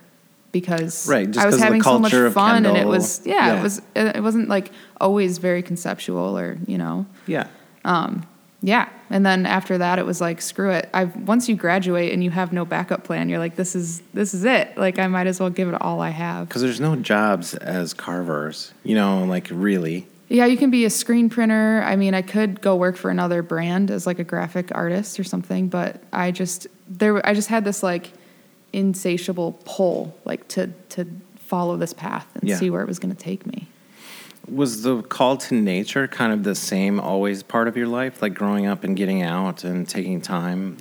[0.52, 3.58] because Right, I was having so much fun and it was yeah, Yeah.
[3.58, 7.48] it was it wasn't like always very conceptual or you know yeah,
[7.84, 8.26] um,
[8.66, 8.88] yeah.
[9.10, 10.88] And then after that, it was like, screw it.
[10.94, 14.32] I've once you graduate and you have no backup plan, you're like, this is this
[14.32, 14.76] is it.
[14.78, 16.48] Like I might as well give it all I have.
[16.48, 18.72] because there's no jobs as carvers.
[18.82, 20.06] You know, like really.
[20.30, 21.82] Yeah, you can be a screen printer.
[21.84, 25.24] I mean, I could go work for another brand as like a graphic artist or
[25.24, 28.10] something, but I just there I just had this like
[28.72, 31.06] insatiable pull like to to
[31.38, 32.56] follow this path and Yeah.
[32.56, 33.68] see where it was going to take me.
[34.46, 38.34] Was the call to nature kind of the same always part of your life, like
[38.34, 40.76] growing up and getting out and taking time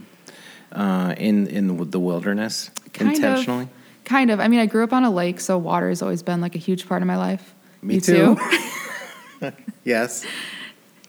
[0.73, 3.63] uh, in in the wilderness Kind intentionally?
[3.63, 3.69] Of,
[4.03, 4.39] kind of.
[4.41, 6.59] I mean, I grew up on a lake, so water has always been like a
[6.59, 7.53] huge part of my life.
[7.81, 8.37] Me You too.
[9.83, 10.25] Yes.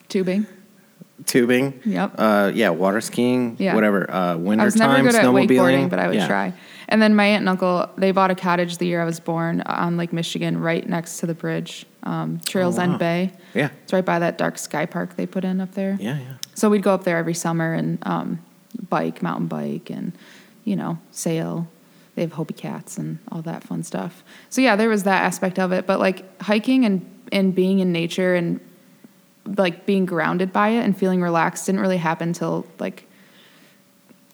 [0.08, 0.46] Tubing.
[1.26, 1.80] Tubing.
[1.84, 2.14] Yep.
[2.18, 3.56] Uh, yeah, water skiing.
[3.60, 3.74] Yeah.
[3.76, 4.10] Whatever.
[4.10, 5.48] Uh, winter I was never time, good at snowmobiling.
[5.48, 6.26] wakeboarding, but I would Yeah.
[6.26, 6.52] try.
[6.88, 9.62] And then my aunt and uncle, they bought a cottage the year I was born
[9.62, 12.84] on Lake Michigan, right next to the bridge, um, Trails Oh, wow.
[12.84, 13.32] End Bay.
[13.54, 13.70] Yeah.
[13.82, 15.96] It's right by that dark sky park they put in up there.
[16.00, 16.34] Yeah, yeah.
[16.54, 18.44] So we'd go up there every summer and um,
[18.88, 20.12] bike, mountain bike, and
[20.64, 21.68] you know, sail.
[22.14, 24.22] They have Hobie cats and all that fun stuff.
[24.48, 25.86] So yeah, there was that aspect of it.
[25.86, 28.60] But like hiking and and being in nature and
[29.46, 33.08] like being grounded by it and feeling relaxed didn't really happen till like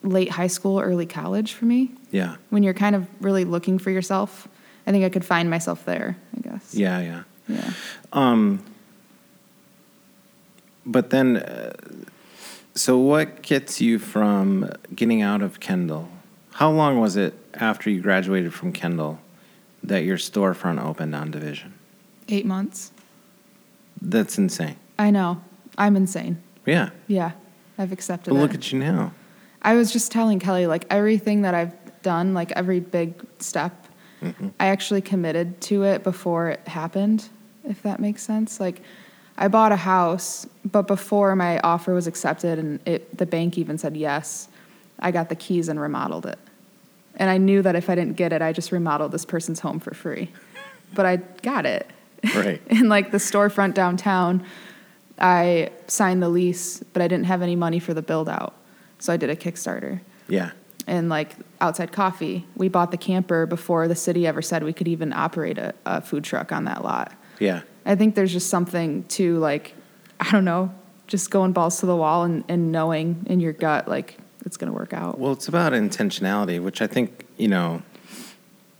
[0.03, 1.91] late high school, early college for me.
[2.11, 2.37] Yeah.
[2.51, 4.49] When you're kind of really looking for yourself,
[4.87, 6.17] I think I could find myself there.
[6.37, 6.75] I guess.
[6.75, 7.23] Yeah, yeah.
[7.49, 7.71] Yeah.
[8.13, 8.65] Um,
[10.87, 11.73] but then, uh,
[12.75, 16.09] so what gets you from getting out of Kendall?
[16.55, 19.19] How long was it after you graduated from Kendall
[19.83, 21.75] that your storefront opened on Division?
[22.29, 22.93] Eight months.
[24.01, 24.77] That's insane.
[24.99, 25.43] I know.
[25.77, 26.41] I'm insane.
[26.67, 26.91] Yeah.
[27.07, 27.33] Yeah.
[27.79, 28.41] I've accepted But it.
[28.41, 29.13] look at you now.
[29.63, 33.87] I was just telling Kelly, like everything that I've done, like every big step,
[34.59, 37.29] I actually committed to it before it happened,
[37.65, 38.61] if that makes sense.
[38.61, 38.83] Like
[39.39, 43.79] I bought a house, but before my offer was accepted and it, the bank even
[43.79, 44.49] said yes,
[44.99, 46.39] I got the keys and remodeled it.
[47.17, 49.81] And I knew that if I didn't get it, I just remodeled this person's home
[49.81, 50.31] for free.
[50.95, 51.91] But I got it.
[52.35, 52.61] Right.
[52.67, 54.45] in like the storefront downtown,
[55.19, 58.55] I signed the lease, but I didn't have any money for the build out.
[59.01, 60.01] So I did a Kickstarter.
[60.29, 60.53] Yeah.
[60.87, 64.89] And like outside coffee, we bought the camper before the city ever said we could
[64.89, 67.13] even operate a, a food truck on that lot.
[67.39, 67.63] Yeah.
[67.87, 69.75] I think there's just something to like,
[70.21, 70.73] I don't know,
[71.07, 74.71] just going balls to the wall and, and knowing in your gut like it's going
[74.73, 75.19] to work out.
[75.19, 77.83] Well, it's about intentionality, which I think, you know,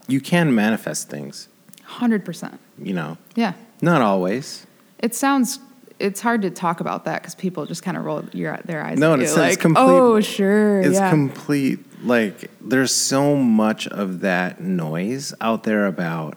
[0.07, 1.47] you can manifest things,
[1.87, 2.57] 100%.
[2.81, 3.53] you know, Yeah.
[3.81, 4.65] not always.
[4.99, 5.59] It sounds,
[6.01, 8.97] it's hard to talk about that because people just kind of roll your, their eyes
[8.97, 9.23] No, at you.
[9.25, 10.81] it's- it's like, complete- oh, sure.
[10.81, 11.09] It's yeah.
[11.09, 11.79] complete.
[12.03, 16.35] Like, there's so much of that noise out there about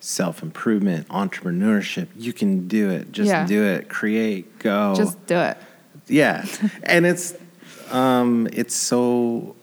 [0.00, 2.06] self improvement, entrepreneurship.
[2.16, 3.10] You can do it.
[3.12, 3.46] Just Yeah.
[3.46, 3.88] do it.
[3.88, 4.58] Create.
[4.60, 4.94] Go.
[4.96, 5.56] just do it.
[6.06, 6.44] yeah.
[6.84, 7.34] and it's,
[7.90, 9.54] um, it's so.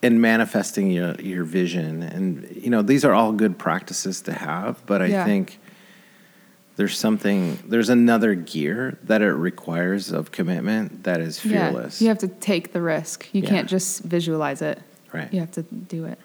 [0.00, 4.80] In manifesting your your vision, and you know these are all good practices to have,
[4.86, 5.24] but I Yeah.
[5.24, 5.58] think
[6.78, 12.00] there's something there's another gear that it requires of commitment that is fearless.
[12.00, 12.04] Yeah.
[12.04, 13.28] You have to take the risk.
[13.32, 13.48] You Yeah.
[13.48, 14.80] can't just visualize it.
[15.12, 15.30] Right.
[15.32, 16.20] You have to do it.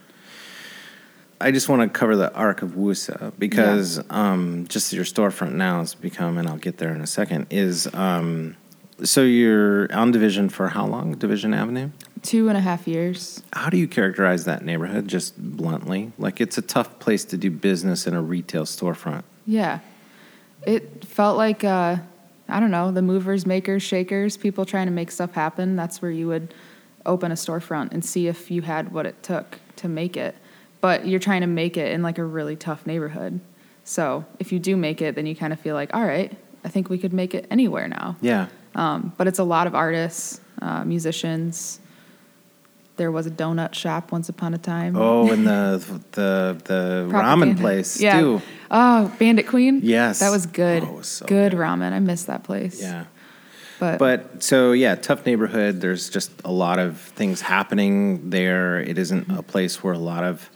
[1.41, 5.79] I just want to cover the arc of Woosah because um, just your storefront now
[5.79, 7.47] has become, and I'll get there in a second.
[7.49, 8.55] Is um,
[9.03, 11.15] so you're on Division for how long?
[11.15, 11.89] Division Avenue.
[12.21, 13.41] Two and a half years.
[13.53, 16.11] How do you characterize that neighborhood, just bluntly?
[16.19, 19.23] Like it's a tough place to do business in a retail storefront.
[19.47, 19.79] Yeah.
[20.65, 21.97] It felt like, uh,
[22.47, 25.75] I don't know, the movers, makers, shakers, people trying to make stuff happen.
[25.75, 26.53] That's where you would
[27.05, 30.35] open a storefront and see if you had what it took to make it.
[30.81, 33.39] But you're trying to make it in like a really tough neighborhood.
[33.83, 36.31] So if you do make it, then you kind of feel like, all right,
[36.63, 38.15] I think we could make it anywhere now.
[38.21, 41.79] Yeah, Um, but it's a lot of artists, uh, musicians,
[42.95, 44.95] there was a donut shop once upon a time.
[44.95, 48.19] Oh, and the the the ramen place yeah.
[48.19, 48.41] too.
[48.69, 49.81] Oh, Bandit Queen.
[49.83, 50.19] Yes.
[50.19, 50.83] that was good.
[50.83, 51.59] Oh, was so good, good.
[51.59, 51.91] ramen.
[51.91, 52.81] I miss that place.
[52.81, 53.05] Yeah.
[53.79, 55.81] but, But so yeah, tough neighborhood.
[55.81, 58.79] There's just a lot of things happening there.
[58.79, 59.37] It isn't Mm-hmm.
[59.37, 60.49] a place where a lot of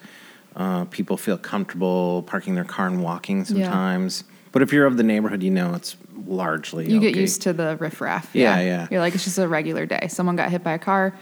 [0.56, 4.23] uh, people feel comfortable parking their car and walking sometimes.
[4.52, 5.95] But if you're of the neighborhood, you know it's
[6.26, 8.30] largely you get used to the riffraff.
[8.34, 8.88] Yeah, yeah.
[8.91, 10.08] You're like it's just a regular day.
[10.10, 11.13] Someone got hit by a car.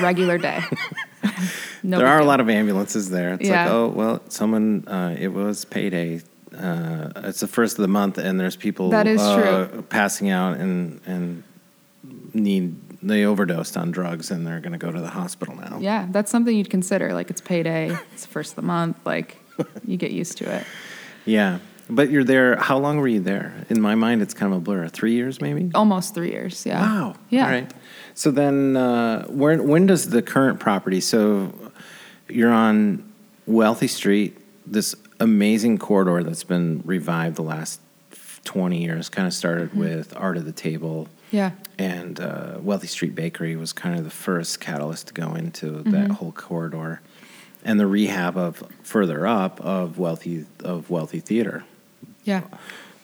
[0.00, 0.60] Regular day.
[1.82, 3.34] no there big are a lot of ambulances there.
[3.34, 3.64] It's Yeah.
[3.64, 4.84] like, oh well, someone.
[4.86, 6.20] Uh, it was payday.
[6.56, 9.82] Uh, it's the first of the month, and there's people That is uh, true.
[9.82, 11.42] passing out and and
[12.34, 15.78] need they overdosed on drugs, and they're going to go to the hospital now.
[15.80, 17.12] Yeah, that's something you'd consider.
[17.14, 17.96] Like it's payday.
[18.12, 18.96] It's the first of the month.
[19.04, 19.38] Like
[19.86, 20.64] you get used to it.
[21.24, 21.58] Yeah.
[21.90, 22.56] But you're there.
[22.56, 23.66] How long were you there?
[23.68, 24.88] In my mind, it's kind of a blur.
[24.88, 25.70] Three years, maybe.
[25.74, 26.64] Almost three years.
[26.64, 26.80] Yeah.
[26.80, 27.14] Wow.
[27.28, 27.44] Yeah.
[27.44, 27.74] All right.
[28.14, 31.00] So then, uh, where when does the current property?
[31.00, 31.52] So
[32.28, 33.10] you're on
[33.46, 37.80] Wealthy Street, this amazing corridor that's been revived the last
[38.44, 39.08] 20 years.
[39.08, 39.78] Kind of started Mm-hmm.
[39.80, 41.08] with Art of the Table.
[41.30, 41.52] Yeah.
[41.78, 45.90] And uh, Wealthy Street Bakery was kind of the first catalyst to go into Mm-hmm.
[45.92, 47.00] that whole corridor,
[47.64, 51.64] and the rehab of further up of Wealthy of Wealthy Theater
[52.24, 52.42] Yeah.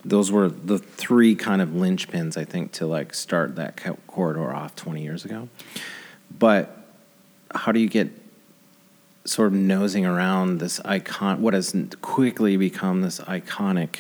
[0.04, 4.76] Those were the three kind of linchpins I think to like start that corridor off
[4.76, 5.48] 20 years ago.
[6.38, 6.76] But
[7.54, 8.10] how do you get
[9.24, 13.96] sort of nosing around this icon what has quickly become this iconic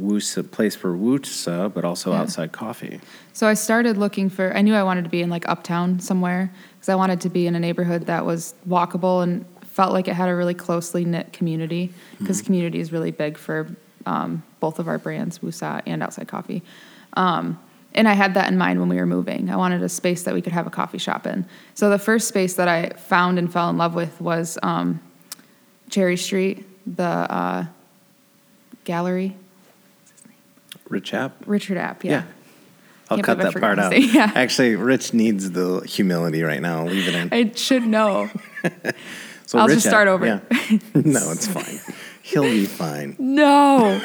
[0.00, 2.22] Woosah place for Woosah but also Yeah.
[2.22, 3.00] outside coffee.
[3.32, 4.56] So I started looking for.
[4.56, 7.46] I knew I wanted to be in like uptown somewhere because I wanted to be
[7.46, 11.32] in a neighborhood that was walkable and felt like it had a really closely knit
[11.32, 12.46] community because hmm.
[12.46, 13.68] community is really big for
[14.06, 16.62] um, both of our brands, Woosah and Outside Coffee.
[17.14, 17.58] Um,
[17.94, 19.50] and I had that in mind when we were moving.
[19.50, 21.46] I wanted a space that we could have a coffee shop in.
[21.74, 25.00] So the first space that I found and fell in love with was um,
[25.90, 27.66] Cherry Street, the uh,
[28.84, 29.36] gallery.
[30.88, 31.36] Rich app?
[31.46, 32.24] Richard App, yeah.
[33.10, 33.98] I'll Can't cut that part out.
[34.14, 34.32] yeah.
[34.34, 36.86] Actually, Rich needs the humility right now.
[36.86, 37.28] Leave it in.
[37.32, 38.30] I should know.
[39.46, 40.26] So I'll Rich just start app, over.
[40.26, 40.40] yeah.
[40.94, 41.78] no, it's fine.
[42.26, 43.16] He'll be fine.
[43.18, 44.00] No.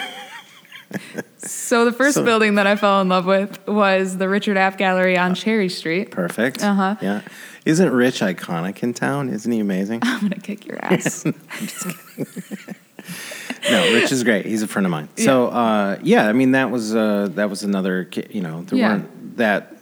[1.38, 4.78] so the first So- building that I fell in love with was the Richard App
[4.78, 6.12] Gallery on Cherry Street.
[6.12, 6.62] Perfect.
[6.64, 6.96] Uh-huh.
[7.02, 7.22] Yeah.
[7.66, 9.30] Isn't Rich iconic in town?
[9.30, 10.00] Isn't he amazing?
[10.04, 11.24] I'm gonna kick your ass.
[13.70, 14.46] no, Rich is great.
[14.46, 15.10] He's a friend of mine.
[15.18, 18.10] So, uh, yeah, I mean that was uh, that was another.
[18.30, 18.90] You know, there Yeah.
[18.94, 19.76] weren't that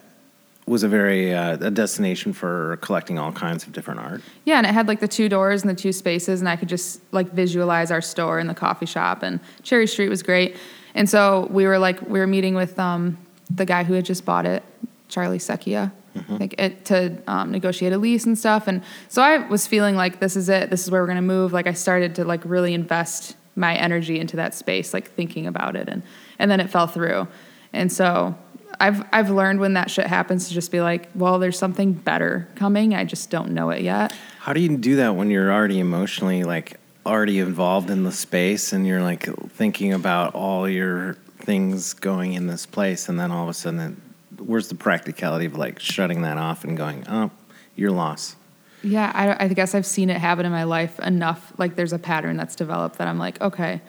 [0.67, 4.21] was a very uh, a destination for collecting all kinds of different art.
[4.45, 6.69] yeah, and it had like the two doors and the two spaces, and I could
[6.69, 9.23] just like visualize our store and the coffee shop.
[9.23, 10.57] And Cherry Street was great.
[10.93, 13.17] And so we were like we were meeting with um,
[13.49, 14.63] the guy who had just bought it,
[15.07, 15.91] Charlie Secchia.
[16.29, 20.19] Like it, to um, negotiate a lease and stuff, and so I was feeling like
[20.19, 20.71] this is it.
[20.71, 21.53] This is where we're gonna move.
[21.53, 25.75] Like I started to like really invest my energy into that space, like thinking about
[25.75, 26.01] it, and
[26.39, 27.27] and then it fell through.
[27.71, 28.35] And so
[28.79, 32.47] I've I've learned when that shit happens to just be like, well, there's something better
[32.55, 32.93] coming.
[32.93, 34.13] I just don't know it yet.
[34.39, 38.73] How do you do that when you're already emotionally like already involved in the space
[38.73, 43.43] and you're like thinking about all your things going in this place, and then all
[43.43, 47.31] of a sudden, it, where's the practicality of like shutting that off and going, oh,
[47.75, 48.35] you're lost.
[48.83, 51.51] Yeah, I, I guess I've seen it happen in my life enough.
[51.57, 53.81] Like there's a pattern that's developed that I'm like, okay,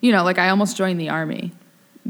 [0.00, 1.52] you know, like I almost joined the army.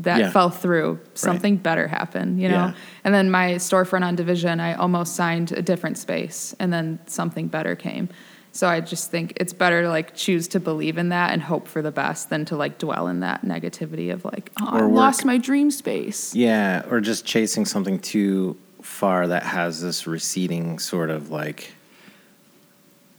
[0.01, 0.31] That Yeah.
[0.31, 0.99] fell through.
[1.15, 2.55] Something better happened, you know?
[2.67, 2.73] Yeah.
[3.05, 7.49] And then my storefront on Division, I almost signed a different space and then something
[7.49, 8.09] better came.
[8.53, 11.69] So I just think it's better to like choose to believe in that and hope
[11.69, 15.25] for the best than to like dwell in that negativity of like, oh, I lost
[15.25, 16.35] my dream space.
[16.35, 21.75] Yeah, or just chasing something too far that has this receding sort of like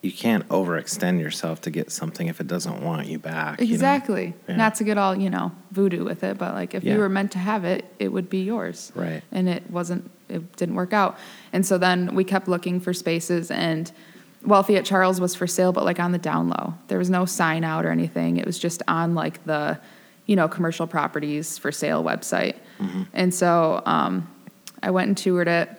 [0.01, 3.59] you can't overextend yourself to get something if it doesn't want you back.
[3.61, 3.73] you know?
[3.73, 4.33] Exactly.
[4.49, 4.55] Yeah.
[4.55, 6.93] Not to get all, you know, voodoo with it, but like if Yeah.
[6.95, 8.91] you were meant to have it, it would be yours.
[8.95, 9.21] Right.
[9.31, 11.19] And it wasn't, it didn't work out.
[11.53, 13.91] And so then we kept looking for spaces and
[14.43, 16.73] Wealthy at Charles was for sale, but like on the down low.
[16.87, 18.37] There was no sign out or anything.
[18.37, 19.79] It was just on like the,
[20.25, 22.55] you know, commercial properties for sale website.
[22.79, 23.03] Mm-hmm.
[23.13, 24.27] And so um,
[24.81, 25.69] I went and toured it.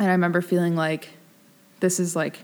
[0.00, 1.10] And I remember feeling like
[1.78, 2.40] this is like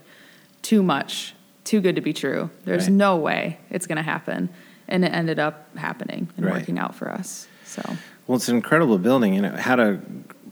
[0.62, 2.50] too much, too good to be true.
[2.64, 2.92] There's Right.
[2.92, 4.48] no way it's going to happen.
[4.88, 6.54] And it ended up happening and Right.
[6.56, 7.46] working out for us.
[7.64, 7.82] So,
[8.26, 10.00] Well, it's an incredible building, and it had a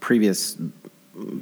[0.00, 0.56] previous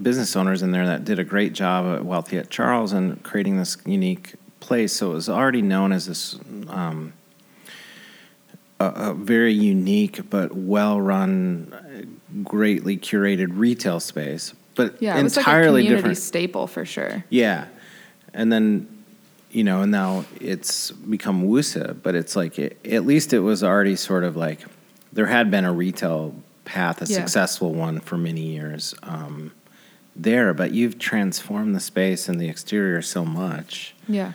[0.02, 3.56] business owners in there that did a great job at Wealthy at Charles and creating
[3.58, 4.92] this unique place.
[4.92, 6.36] So it was already known as this
[6.68, 7.12] um,
[8.80, 14.54] a, a very unique but well-run, greatly curated retail space.
[14.74, 16.18] But yeah, it was like a entirely community different.
[16.18, 17.24] staple for sure.
[17.30, 17.66] Yeah.
[18.38, 18.86] And then
[19.50, 23.64] you know, and now it's become Woosah, but it's like it, at least it was
[23.64, 24.60] already sort of like
[25.12, 26.34] there had been a retail
[26.66, 27.16] path, a Yeah.
[27.16, 29.52] successful one for many years um,
[30.14, 34.32] there, but you've transformed the space and the exterior so much Yeah.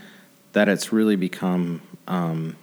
[0.54, 1.82] that it's really become.
[2.08, 2.56] Um,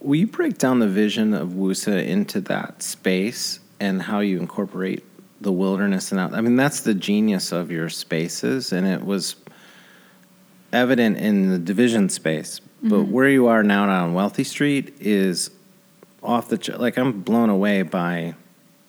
[0.00, 5.02] will you break down the vision of Woosah into that space and how you incorporate
[5.40, 6.34] the wilderness and out?
[6.34, 9.34] I mean, that's the genius of your spaces, and it was
[10.72, 12.60] evident in the division space.
[12.82, 13.12] But mm-hmm.
[13.12, 15.50] where you are now on Wealthy Street is
[16.22, 18.34] off the ch- like I'm blown away by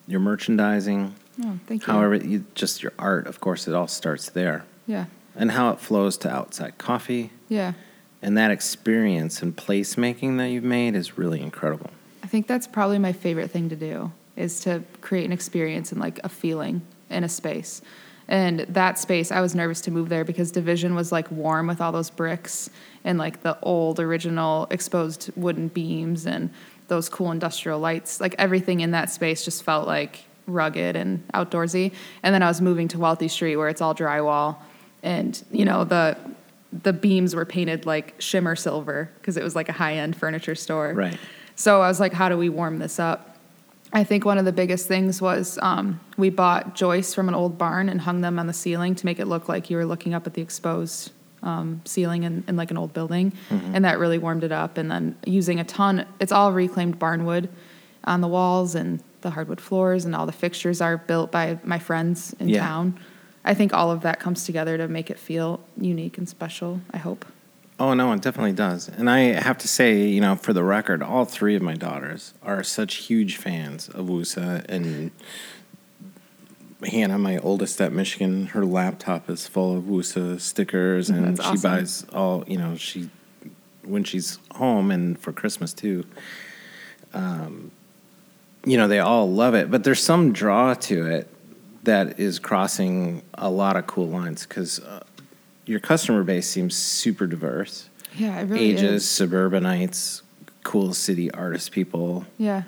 [0.08, 1.16] your merchandising.
[1.44, 1.94] Oh, thank you.
[1.94, 5.06] However, you, just your art, of course, it all starts there, Yeah.
[5.36, 7.32] and how it flows to outside coffee.
[7.48, 7.74] Yeah.
[8.22, 11.92] And that experience and placemaking that you've made is really incredible.
[12.24, 16.02] I think that's probably my favorite thing to do is to create an experience and
[16.02, 17.82] like a feeling in a space.
[18.28, 21.80] And that space, I was nervous to move there because Division was like warm with
[21.80, 22.70] all those bricks
[23.04, 26.50] and like the old original exposed wooden beams and
[26.90, 28.20] those cool industrial lights.
[28.20, 31.94] Like everything in that space just felt like rugged and outdoorsy.
[32.24, 34.58] And then I was moving to Wealthy Street where it's all drywall
[35.04, 36.18] and you know the
[36.84, 40.94] the beams were painted like shimmer silver because it was like a high-end furniture store.
[40.94, 41.18] Right.
[41.56, 43.37] So I was like, how do we warm this up?
[43.94, 47.58] I think one of the biggest things was um, we bought joists from an old
[47.58, 50.14] barn and hung them on the ceiling to make it look like you were looking
[50.14, 53.32] up at the exposed um, ceiling in, in like an old building.
[53.50, 54.78] And that really warmed it up.
[54.78, 57.48] And then using a ton, it's all reclaimed barnwood
[58.04, 61.80] on the walls and the hardwood floors, and all the fixtures are built by my
[61.80, 62.62] friends in Yeah.
[62.62, 63.00] town.
[63.44, 66.98] I think all of that comes together to make it feel unique and special, I
[66.98, 67.26] hope.
[67.80, 68.88] Oh no, it definitely does.
[68.88, 72.34] And I have to say, you know, for the record, all three of my daughters
[72.42, 75.12] are such huge fans of Woosah and
[76.84, 81.54] Hannah, my oldest at Michigan, her laptop is full of Woosah stickers and That's she
[81.54, 81.72] awesome.
[81.72, 83.10] buys all, you know, she
[83.84, 86.06] when she's home and for Christmas too.
[87.14, 87.72] Um,
[88.66, 91.28] you know, they all love it, but there's some draw to it
[91.84, 95.04] that is crossing a lot of cool lines because uh,
[95.68, 99.10] your customer base seems super diverse Yeah, it really ages, is.
[99.10, 100.22] suburbanites,
[100.64, 102.26] cool city artist people.
[102.38, 102.64] Yeah.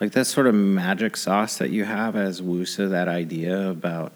[0.00, 4.12] Like that sort of magic sauce that you have as Woosah, that idea about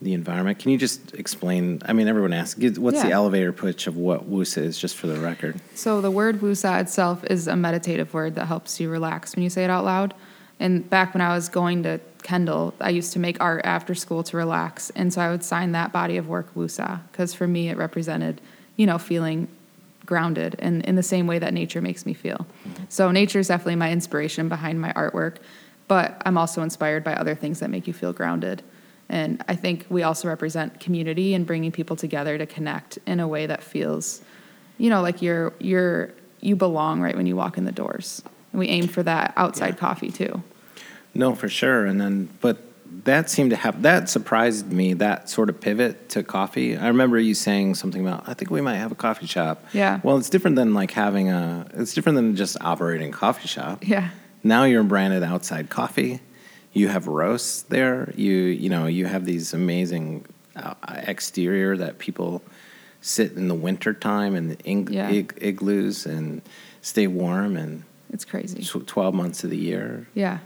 [0.00, 0.58] the environment.
[0.58, 1.80] Can you just explain?
[1.84, 5.20] I mean, everyone asks, what's the elevator pitch of what Woosah is, just for the
[5.20, 5.60] record?
[5.74, 9.50] So the word woosah itself is a meditative word that helps you relax when you
[9.50, 10.14] say it out loud.
[10.62, 14.22] And back when I was going to Kendall, I used to make art after school
[14.22, 17.68] to relax, and so I would sign that body of work woosah because for me
[17.68, 18.40] it represented,
[18.76, 19.48] you know, feeling
[20.06, 22.46] grounded and in the same way that nature makes me feel.
[22.88, 25.38] So nature is definitely my inspiration behind my artwork,
[25.88, 28.62] but I'm also inspired by other things that make you feel grounded.
[29.08, 33.26] And I think we also represent community and bringing people together to connect in a
[33.26, 34.22] way that feels,
[34.78, 38.22] you know, like you're you're you belong right when you walk in the doors.
[38.52, 40.40] And we aim for that outside coffee too.
[41.14, 41.84] No, for sure.
[41.86, 42.58] And then, but
[43.04, 44.94] that seemed to have that surprised me.
[44.94, 46.76] That sort of pivot to coffee.
[46.76, 48.28] I remember you saying something about.
[48.28, 49.64] I think we might have a coffee shop.
[49.72, 50.00] Yeah.
[50.02, 51.66] Well, it's different than like having a.
[51.74, 53.86] It's different than just operating a coffee shop.
[53.86, 54.10] Yeah.
[54.44, 56.20] Now you're branded outside coffee.
[56.72, 58.12] You have roasts there.
[58.16, 60.24] You you know you have these amazing
[60.56, 62.42] uh, exterior that people
[63.00, 65.10] sit in the winter time in the ig- Yeah.
[65.10, 66.40] ig- igloos and
[66.82, 68.62] stay warm and It's crazy.
[68.62, 70.06] tw- twelve months of the year.
[70.14, 70.38] Yeah.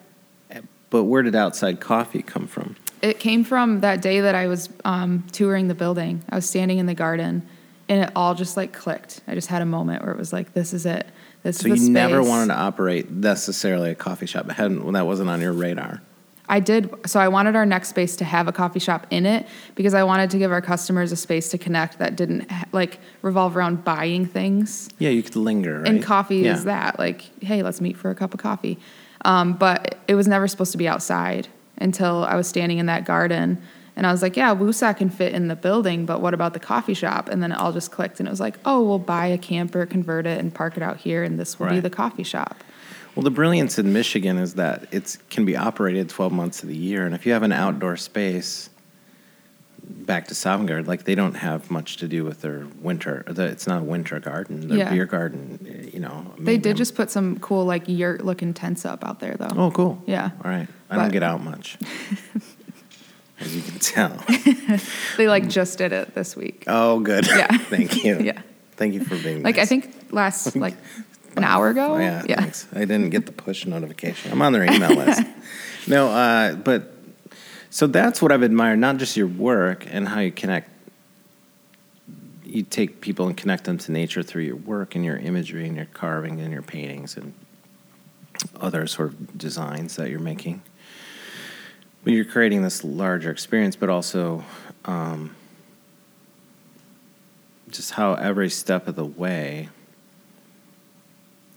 [0.91, 2.77] But where did outside coffee come from?
[3.03, 6.23] It came from that day that I was um, touring the building.
[6.29, 7.47] I was standing in the garden,
[7.89, 9.21] and it all just like clicked.
[9.29, 11.07] I just had a moment where it was like, "This is it.
[11.43, 14.49] This So is the you never wanted to operate necessarily a coffee shop.
[14.49, 16.03] It hadn't that wasn't on your radar.
[16.49, 16.93] I did.
[17.07, 20.05] So I wanted our next space to have a coffee shop in it because I
[20.05, 24.27] wanted to give our customers a space to connect that didn't like revolve around buying
[24.27, 24.89] things.
[24.99, 25.81] Yeah, you could linger.
[25.81, 25.89] Right?
[25.89, 26.55] And coffee yeah.
[26.55, 26.99] is that.
[26.99, 28.79] Like, hey, let's meet for a cup of coffee.
[29.27, 33.05] Um, but it was never supposed to be outside until I was standing in that
[33.05, 33.61] garden.
[33.97, 36.61] And I was like, yeah, Woosah can fit in the building, but what about the
[36.61, 37.29] coffee shop?
[37.29, 38.21] And then it all just clicked.
[38.21, 40.99] And it was like, oh, we'll buy a camper, convert it, and park it out
[40.99, 42.63] here, and this will be the coffee shop.
[43.17, 46.77] Well, the brilliance in Michigan is that it can be operated 12 months of the
[46.77, 47.05] year.
[47.05, 48.71] And if you have an outdoor space,
[49.89, 53.25] back to Sovengard, like they don't have much to do with their winter.
[53.27, 54.69] The, it's not a winter garden.
[54.69, 54.91] Their Yeah.
[54.91, 56.35] beer garden, eh, you know.
[56.39, 59.49] They did I'm- just put some cool, like, yurt looking tents up out there, though.
[59.57, 60.03] Oh, cool.
[60.07, 60.31] Yeah.
[60.45, 60.69] All right.
[60.91, 61.77] I don't get out much,
[63.41, 64.25] as you can tell.
[65.17, 66.65] They, like, just did it this week.
[66.67, 67.27] Oh, good.
[67.27, 67.47] Yeah.
[67.59, 68.19] Thank you.
[68.21, 68.41] Yeah.
[68.77, 70.75] Thank you for being Like, I think last, like,
[71.37, 71.95] an hour ago?
[71.95, 72.67] Oh, yeah, thanks.
[72.75, 74.33] I didn't get the push notification.
[74.33, 75.23] I'm on their email list.
[75.87, 76.96] No, uh, but
[77.71, 80.71] so that's what I've admired, not just your work and how you connect
[82.45, 85.77] you take people and connect them to nature through your work and your imagery and
[85.77, 87.35] your carving and your paintings and
[88.61, 90.63] other sort of designs that you're making.
[92.05, 94.45] But you're creating this larger experience, but also
[94.85, 95.35] um,
[97.71, 99.69] just how every step of the way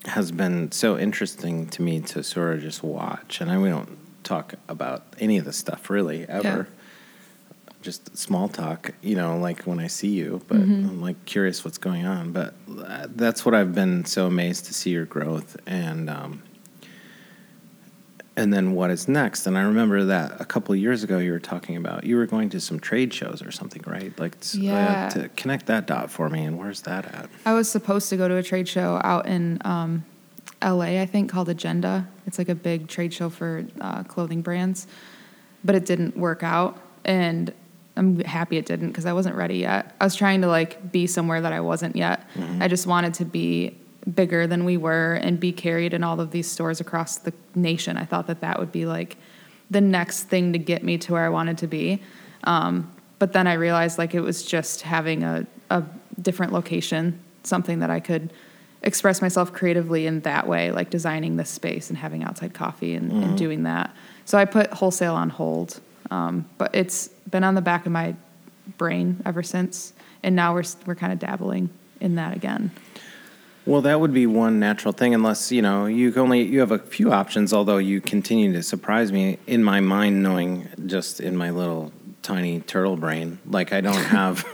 [0.05, 3.41] has been so interesting to me to sort of just watch.
[3.41, 3.97] And I we don't
[4.29, 6.67] talk about any of this stuff really ever.
[7.81, 11.77] Just small talk, you know, like when I see you, but I'm like curious what's
[11.77, 12.31] going on.
[12.33, 12.53] But
[12.85, 16.43] uh, that's what I've been so amazed to see your growth and um,
[18.35, 19.47] and then what is next.
[19.47, 22.25] And I remember that a couple of years ago you were talking about you were
[22.25, 24.17] going to some trade shows or something, right?
[24.19, 25.09] Like uh, Yeah.
[25.13, 26.43] to connect that dot for me.
[26.43, 27.29] And where's that at?
[27.45, 30.03] I was supposed to go to a trade show out in um,
[30.61, 32.07] LA, I think, called Agenda.
[32.27, 34.87] It's like a big trade show for uh, clothing brands,
[35.63, 36.77] but it didn't work out.
[37.05, 37.53] And
[37.95, 39.95] I'm happy it didn't because I wasn't ready yet.
[39.99, 42.27] I was trying to like be somewhere that I wasn't yet.
[42.61, 43.77] I just wanted to be
[44.13, 47.97] bigger than we were and be carried in all of these stores across the nation.
[47.97, 49.17] I thought that that would be like
[49.69, 52.01] the next thing to get me to where I wanted to be.
[52.45, 55.83] Um, but then I realized like it was just having a, a
[56.21, 58.33] different location, something that I could
[58.81, 63.11] express myself creatively in that way, like designing this space and having outside coffee and,
[63.11, 63.93] and doing that.
[64.25, 65.79] So I put wholesale on hold,
[66.11, 68.15] um, but it's been on the back of my
[68.77, 71.69] brain ever since, and now we're we're kind of dabbling
[71.99, 72.71] in that again.
[73.65, 76.79] Well, that would be one natural thing, unless you know you only you have a
[76.79, 77.53] few options.
[77.53, 82.61] Although you continue to surprise me in my mind, knowing just in my little tiny
[82.61, 84.47] turtle brain, like I don't have.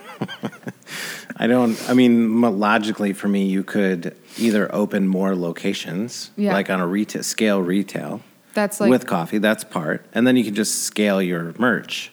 [1.37, 1.77] I don't.
[1.89, 6.53] I mean, logically for me, you could either open more locations, Yeah.
[6.53, 8.21] like on a retail scale retail,
[8.53, 9.37] That's like with coffee.
[9.39, 12.11] That's part, and then you can just scale your merch.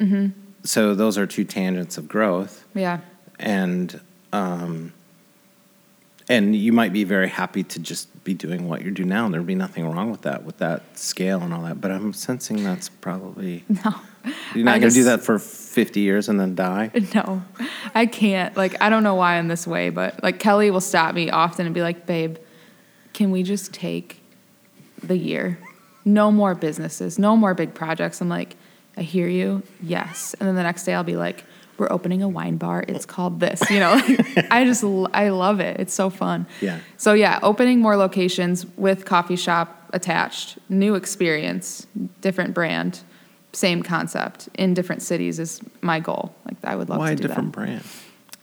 [0.00, 0.28] Mm-hmm.
[0.64, 2.98] So those are two tangents of growth yeah,
[3.38, 4.00] and
[4.32, 4.92] um,
[6.28, 9.34] and you might be very happy to just be doing what you do now, and
[9.34, 11.80] there'd be nothing wrong with that, with that scale and all that.
[11.80, 13.94] But I'm sensing that's probably no.
[14.54, 16.90] You're not going to do that for 50 years and then die.
[17.14, 17.42] No,
[17.94, 18.56] I can't.
[18.56, 21.66] Like, I don't know why I'm this way, but like Kelly will stop me often
[21.66, 22.38] and be like, babe,
[23.12, 24.20] can we just take
[25.02, 25.58] the year?
[26.04, 28.20] No more businesses, no more big projects.
[28.20, 28.56] I'm like,
[28.96, 29.62] I hear you.
[29.80, 30.34] Yes.
[30.38, 31.44] And then the next day I'll be like,
[31.78, 32.84] we're opening a wine bar.
[32.86, 33.68] It's called this.
[33.70, 33.92] You know,
[34.50, 35.80] I just, I love it.
[35.80, 36.46] It's so fun.
[36.60, 36.80] Yeah.
[36.96, 41.86] So, yeah, opening more locations with coffee shop attached, new experience,
[42.20, 43.00] different brand,
[43.54, 46.34] same concept in different cities is my goal.
[46.44, 47.00] Like, I would love to.
[47.00, 47.60] Why to a do different that.
[47.60, 47.82] brand?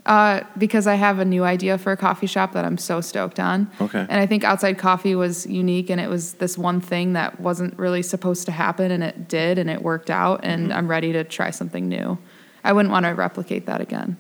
[0.03, 3.39] Uh, because I have a new idea for a coffee shop that I'm so stoked
[3.39, 3.69] on.
[3.79, 3.99] Okay.
[3.99, 7.77] And I think Outside Coffee was unique and it was this one thing that wasn't
[7.77, 10.77] really supposed to happen and it did and it worked out and Mm-hmm.
[10.77, 12.17] I'm ready to try something new.
[12.63, 14.17] I wouldn't want to replicate that again.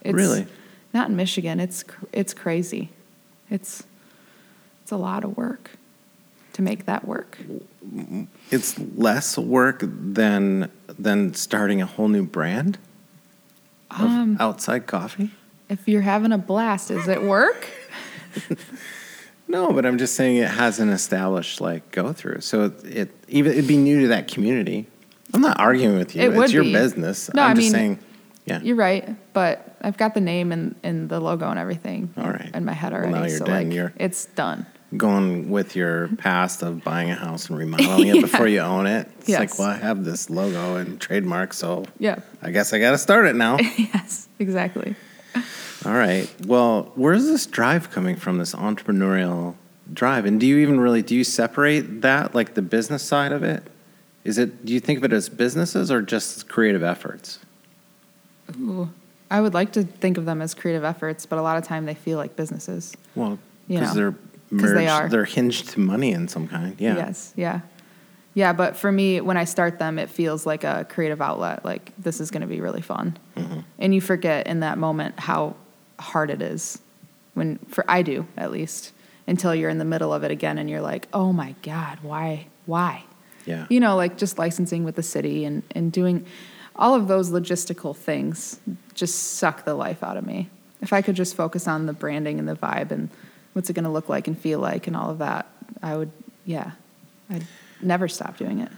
[0.00, 0.46] It's Really?
[0.92, 1.60] Not in Michigan.
[1.60, 2.90] It's it's crazy.
[3.50, 3.84] It's
[4.82, 5.70] it's a lot of work
[6.54, 7.38] to make that work.
[8.50, 12.78] It's less work than than starting a whole new brand
[13.90, 15.30] of Um, outside coffee.
[15.68, 17.68] If you're having a blast, is it work?
[19.50, 22.42] No, but I'm just saying it has an established like go through.
[22.42, 24.86] So it, it even it'd be new to that community.
[25.32, 26.20] I'm not arguing with you.
[26.22, 26.72] It it's your be.
[26.74, 27.32] business.
[27.32, 27.98] No, I'm I just mean, saying.
[28.44, 28.60] Yeah.
[28.60, 32.50] You're right, but I've got the name and, and the logo and everything All right.
[32.54, 33.14] in my head Well, already.
[33.14, 33.64] now you're so done.
[33.68, 34.66] like You're- it's done.
[34.96, 39.08] Going with your past of buying a house and remodeling it before you own it.
[39.20, 42.20] It's like, well, I have this logo and trademark, so Yeah.
[42.42, 43.58] I guess I got to start it now.
[43.76, 44.96] yes, exactly.
[45.84, 46.32] All right.
[46.46, 48.38] Well, where's this drive coming from?
[48.38, 49.54] This entrepreneurial
[49.92, 53.42] drive, and do you even really do you separate that, like the business side of
[53.44, 53.62] it?
[54.24, 54.64] Is it?
[54.66, 57.38] Do you think of it as businesses or just creative efforts?
[58.58, 58.90] Ooh.
[59.30, 61.84] I would like to think of them as creative efforts, but a lot of time
[61.84, 62.96] they feel like businesses.
[63.14, 64.14] Well, because they're
[64.50, 65.08] 'cause they are.
[65.08, 66.74] they're hinged to money in some kind.
[66.78, 66.96] Yeah.
[66.96, 67.32] Yes.
[67.36, 67.60] Yeah.
[68.34, 71.64] Yeah, but for me, when I start them, it feels like a creative outlet.
[71.64, 73.60] Like this is going to be really fun, Mm-hmm.
[73.78, 75.56] and you forget in that moment how
[75.98, 76.78] hard it is.
[77.34, 78.92] When for I do at least
[79.26, 82.46] until you're in the middle of it again, and you're like, oh my god, why,
[82.66, 83.04] why?
[83.44, 83.66] Yeah.
[83.70, 86.24] You know, like just licensing with the city and and doing
[86.76, 88.60] all of those logistical things
[88.94, 90.48] just suck the life out of me.
[90.80, 93.08] If I could just focus on the branding and the vibe and
[93.58, 95.44] what's it going to look like and feel like and all of that,
[95.82, 96.12] I would,
[96.44, 96.70] yeah,
[97.28, 97.44] I'd
[97.82, 98.70] never stop doing it.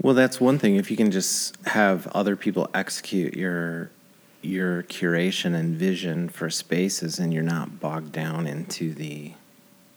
[0.00, 0.74] Well, that's one thing.
[0.74, 3.92] If you can just have other people execute your
[4.40, 9.34] your curation and vision for spaces, and you're not bogged down into the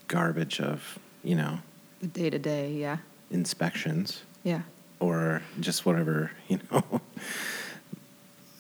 [0.08, 1.58] garbage of you know
[2.01, 2.97] The day to day, yeah,
[3.32, 4.62] inspections yeah,
[4.99, 7.01] or just whatever you know.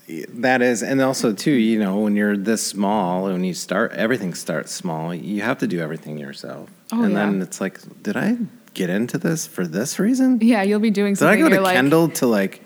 [0.07, 4.35] That is, and also too, you know, when you're this small, when you start, everything
[4.35, 5.13] starts small.
[5.15, 7.19] You have to do everything yourself, Oh, and yeah.
[7.25, 8.37] then it's like, did I
[8.75, 10.39] get into this for this reason?
[10.41, 12.61] Yeah, you'll be doing Something Did I go to like, Kendall to like,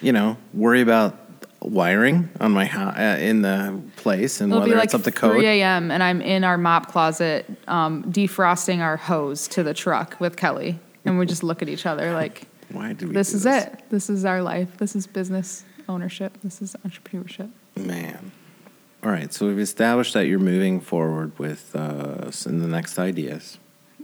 [0.00, 1.18] you know, worry about
[1.60, 5.10] wiring on my house uh, in the place and It'll whether like it's up to
[5.12, 5.32] code?
[5.34, 5.90] 3 a.m.
[5.90, 10.78] and I'm in our mop closet um, defrosting our hose to the truck with Kelly,
[11.04, 13.14] and we just look at each other like, Why did we?
[13.14, 13.82] "This do is it.
[13.90, 14.78] This is our life.
[14.78, 16.38] This is business ownership.
[16.42, 18.32] This is entrepreneurship." Man.
[19.02, 23.58] All right, so we've established that you're moving forward with uh, in the next ideas.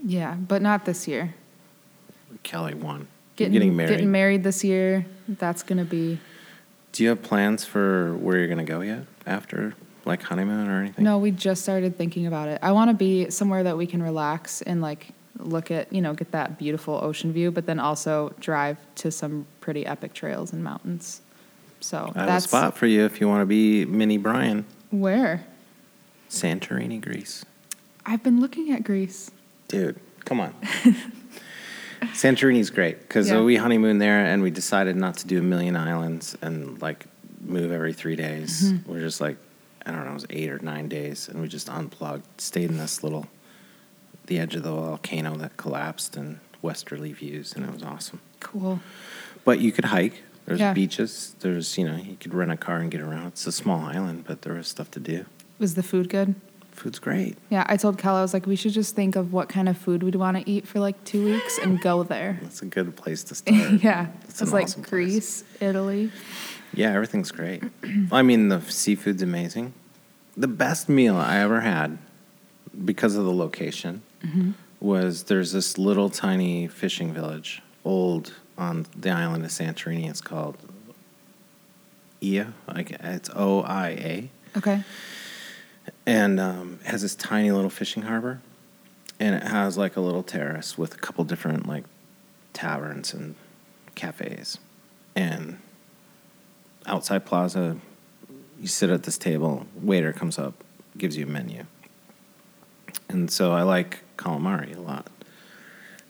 [0.05, 1.35] Yeah, but not this year.
[2.43, 3.09] Kelly won.
[3.37, 3.91] Getting, getting married.
[3.91, 5.07] Getting married this year.
[5.28, 6.20] That's gonna be.
[6.93, 9.74] Do you have plans for where you're gonna go yet after
[10.05, 11.05] like honeymoon or anything?
[11.05, 12.59] No, we just started thinking about it.
[12.62, 15.09] I want to be somewhere that we can relax and like
[15.39, 19.47] look at, you know, get that beautiful ocean view, but then also drive to some
[19.61, 21.22] pretty epic trails and mountains.
[21.85, 24.64] So I have that's a spot for you if you want to be mini Brian.
[24.91, 25.45] where
[26.30, 27.45] Santorini, Greece.
[28.07, 29.30] I've been looking at Greece.
[29.68, 30.55] Dude, come on.
[32.14, 33.43] Santorini's great because Yeah.
[33.43, 37.05] we honeymooned there and we decided not to do a million islands and like
[37.43, 38.62] move every three days.
[38.72, 38.91] Mm-hmm.
[38.91, 39.37] We're just like,
[39.85, 42.78] I don't know, it was eight or nine days and we just unplugged, stayed in
[42.78, 43.26] this little,
[44.26, 48.20] the edge of the volcano that collapsed and westerly views and it was awesome.
[48.41, 48.80] Cool.
[49.45, 50.22] But you could hike.
[50.47, 50.72] There's Yeah.
[50.74, 51.34] beaches.
[51.40, 53.28] There's, you know, you could rent a car and get around.
[53.28, 55.24] It's a small island, but there was stuff to do.
[55.59, 56.34] Was the food good?
[56.72, 57.36] Food's great.
[57.51, 59.78] Yeah, I told Kel I was like, we should just think of what kind of
[59.78, 62.38] food we'd want to eat for like two weeks and go there.
[62.42, 63.82] That's a good place to start.
[63.82, 64.90] yeah, It's like awesome place.
[64.90, 66.11] Greece, Italy.
[66.74, 67.62] Yeah, everything's great.
[68.11, 69.72] I mean, the seafood's amazing.
[70.36, 71.99] The best meal I ever had,
[72.84, 74.51] because of the location, mm-hmm.
[74.80, 80.09] was there's this little tiny fishing village, old on the island of Santorini.
[80.09, 80.57] It's called
[82.23, 82.53] Ia.
[82.69, 84.83] Like it's O I A, Okay.
[86.07, 88.41] and um, it has this tiny little fishing harbor,
[89.21, 91.85] and it has like a little terrace with a couple different like
[92.53, 93.35] taverns and
[93.95, 94.59] cafes,
[95.15, 95.59] and
[96.87, 97.77] outside plaza.
[98.61, 99.67] You sit at this table.
[99.75, 100.55] Waiter comes up,
[100.97, 101.65] gives you a menu,
[103.09, 105.09] and so I like calamari a lot.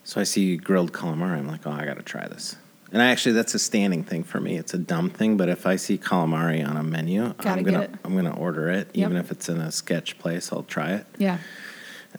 [0.04, 1.38] So I see grilled calamari.
[1.38, 2.56] I'm like, oh, I got to try this.
[2.92, 4.56] And actually, that's a standing thing for me.
[4.56, 7.88] It's a dumb thing, but if I see calamari on a menu, Gotta I'm gonna.
[8.04, 9.06] I'm gonna order it, Yep.
[9.06, 10.52] even if it's in a sketch place.
[10.52, 11.06] I'll try it.
[11.18, 11.38] Yeah.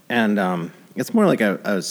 [0.10, 1.82] And um, it's more like a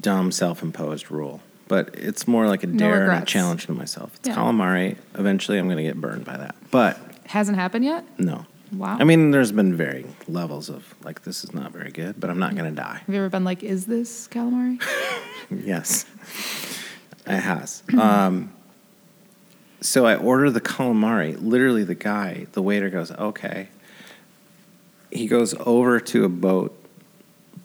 [0.00, 4.12] dumb self-imposed rule, but it's more like a No dare and a challenge to myself.
[4.16, 4.36] It's Yeah.
[4.36, 4.96] calamari.
[5.18, 8.04] Eventually, I'm gonna get burned by that, but Hasn't happened yet?
[8.18, 8.46] no.
[8.72, 8.96] Wow.
[8.98, 12.38] I mean, there's been varying levels of like this is not very good, but I'm
[12.38, 13.02] not gonna die.
[13.04, 14.82] Have you ever been like, is this calamari?
[15.64, 16.06] Yes,
[17.26, 17.82] it has.
[17.98, 18.52] Um,
[19.80, 21.36] so I order the calamari.
[21.40, 23.68] Literally, the guy, the waiter goes, "Okay."
[25.10, 26.74] He goes over to a boat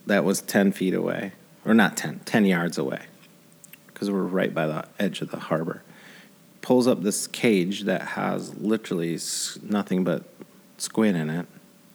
[0.06, 1.32] that was ten feet away,
[1.66, 3.04] or not 10, 10 yards away,
[3.88, 5.82] because we're right by the edge of the harbor.
[6.62, 9.18] Pulls up this cage that has literally
[9.62, 10.24] nothing but
[10.78, 11.48] squid in it.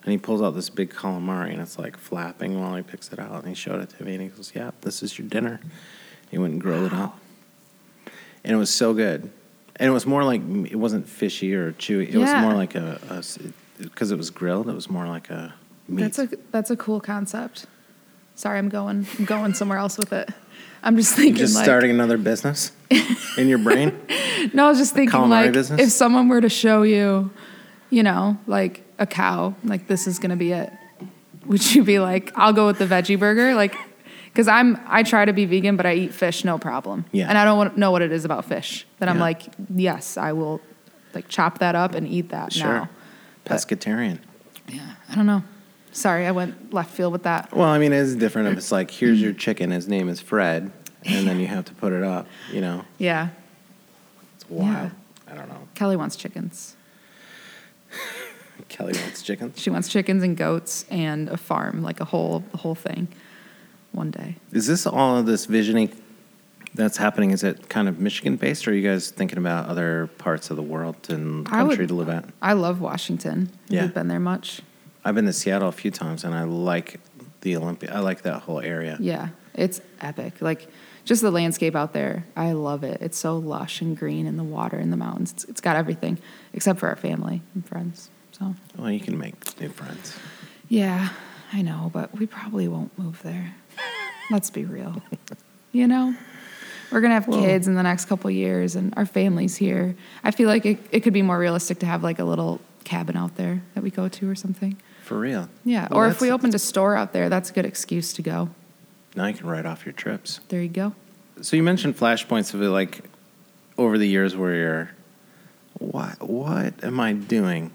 [0.05, 3.18] And he pulls out this big calamari and it's like flapping while he picks it
[3.18, 3.40] out.
[3.40, 5.61] And he showed it to me and he goes, Yeah, this is your dinner.
[6.30, 7.18] He went and grilled it up.
[8.42, 9.30] And it was so good.
[9.76, 10.40] And it was more like,
[10.70, 12.09] it wasn't fishy or chewy.
[12.09, 13.22] It was more like a,
[13.78, 15.55] because it was grilled, it was more like a
[15.88, 16.03] meat.
[16.03, 17.66] That's a that's a cool concept.
[18.34, 20.30] Sorry, I'm going I'm going somewhere else with it.
[20.82, 22.72] I'm just thinking just like starting another business
[23.38, 23.98] in your brain.
[24.53, 25.80] no, I was just thinking like business?
[25.80, 27.30] if someone were to show you,
[27.90, 30.72] you know, like a cow, like this is gonna be it.
[31.47, 33.74] Would you be like, I'll go with the veggie burger, like?
[34.26, 37.05] Because I'm I try to be vegan, but I eat fish no problem.
[37.12, 37.28] Yeah.
[37.28, 38.86] And I don't want, know what it is about fish.
[38.99, 39.43] That I'm like,
[39.74, 40.61] yes, I will,
[41.12, 42.66] like chop that up and eat that Sure.
[42.66, 42.88] now.
[43.45, 44.20] But- Pescatarian.
[44.68, 45.43] Yeah, I don't know.
[45.90, 47.55] Sorry, I went left field with that.
[47.55, 50.72] Well, I mean, it's different if it's like, here's your chicken, his name is Fred,
[51.05, 52.86] and then you have to put it up, you know?
[52.97, 53.28] Yeah,
[54.36, 54.93] It's wild.
[55.30, 55.68] I don't know.
[55.74, 56.72] Kelly wants chickens.
[58.73, 59.61] Kelly wants chickens.
[59.61, 63.09] She wants chickens and goats and a farm, like a whole a whole thing.
[63.93, 64.37] One day.
[64.53, 65.91] Is this all of this visioning
[66.75, 67.31] that's happening?
[67.33, 70.57] Is it kind of Michigan based, or are you guys thinking about other parts of
[70.57, 72.25] the world and I would- country to live at?
[72.41, 73.51] I love Washington.
[73.64, 73.83] Have Yeah.
[73.85, 74.62] you been there much?
[75.05, 77.01] I've been to Seattle a few times, and I like
[77.43, 77.93] the Olympia.
[77.95, 78.97] I like that whole area.
[78.99, 80.41] Yeah, it's epic.
[80.41, 80.68] Like
[81.05, 82.25] just the landscape out there.
[82.35, 83.03] I love it.
[83.03, 85.33] It's so lush and green, and the water and the mountains.
[85.33, 86.16] It's, it's got everything
[86.55, 88.09] except for our family and friends.
[88.43, 90.16] So Well, you can make new friends.
[90.68, 91.11] yeah,
[91.53, 93.55] I know, but we probably won't move there.
[94.30, 95.03] Let's be real.
[95.72, 96.14] You know,
[96.90, 99.95] We're gonna have Well- kids in the next couple years, and our family's here.
[100.22, 103.16] I feel like it, it could be more realistic to have like a little cabin
[103.16, 104.76] out there that we go to or something.
[105.03, 105.49] For real.
[105.64, 108.22] Yeah, Well, or if we opened a store out there, that's a good excuse to
[108.22, 108.51] go.
[109.16, 110.40] Now you can write off your trips.
[110.49, 110.93] There you go.
[111.40, 113.01] So you mentioned flashpoints of it, like
[113.78, 114.90] over the years where you're,
[115.78, 117.70] what what am I doing?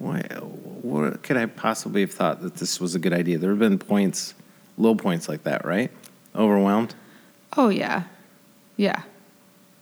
[0.00, 3.36] Why what could I possibly have thought that this was a good idea?
[3.36, 4.34] There have been points,
[4.78, 5.90] low points like that, right?
[6.34, 6.94] Overwhelmed.
[7.54, 8.04] Oh yeah,
[8.78, 9.02] yeah,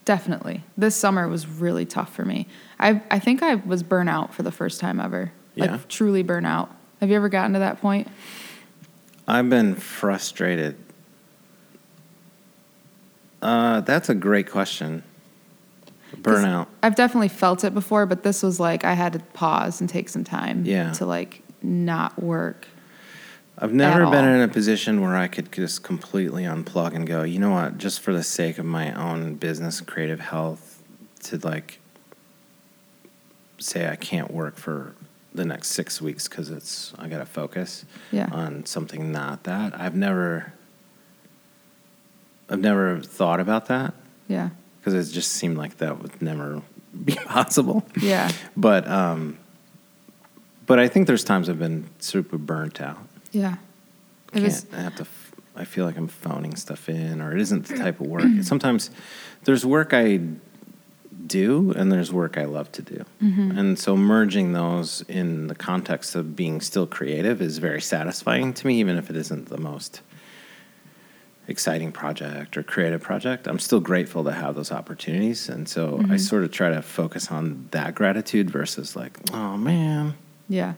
[0.05, 0.65] definitely.
[0.77, 2.49] This summer was really tough for me.
[2.81, 5.33] I I think I was burnout for the first time ever.
[5.57, 5.79] Like Yeah.
[5.89, 6.69] truly burnout.
[7.01, 8.09] Have you ever gotten to that point?
[9.29, 10.77] I've been frustrated.
[13.41, 15.05] Uh, that's a great question.
[16.17, 16.67] Burnout.
[16.83, 20.09] I've definitely felt it before, but this was like I had to pause and take
[20.09, 20.93] some time Yeah.
[20.95, 22.67] to like not work.
[23.61, 24.35] I've never been all.
[24.35, 28.01] in a position where I could just completely unplug and go, you know what, just
[28.01, 30.81] for the sake of my own business creative health,
[31.25, 31.81] to like
[33.59, 34.95] say I can't work for
[35.35, 38.29] the next six weeks because it's, I got to focus Yeah.
[38.31, 39.79] on something not that.
[39.79, 40.53] I've never,
[42.49, 43.93] I've never thought about that
[44.29, 44.51] Yeah.
[44.89, 46.63] Because it just seemed like that would never
[47.05, 47.87] be possible.
[48.01, 48.31] Yeah.
[48.57, 49.39] But, um,
[50.67, 52.99] but I think there's times I've been super burnt out.
[53.33, 53.57] Yeah.
[54.33, 55.03] It was I have to.
[55.03, 55.25] f-
[55.57, 58.25] I feel like I'm phoning stuff in, or it isn't the type of work.
[58.43, 58.91] Sometimes
[59.45, 60.21] there's work I
[61.27, 63.59] do, and there's work I love to do, Mm-hmm.
[63.59, 68.67] and so merging those in the context of being still creative is very satisfying to
[68.67, 70.01] me, even if it isn't the most
[71.49, 73.47] exciting project or creative project.
[73.49, 76.13] I'm still grateful to have those opportunities, and so Mm-hmm.
[76.13, 80.15] I sort of try to focus on that gratitude versus like, oh man,
[80.49, 80.75] yeah.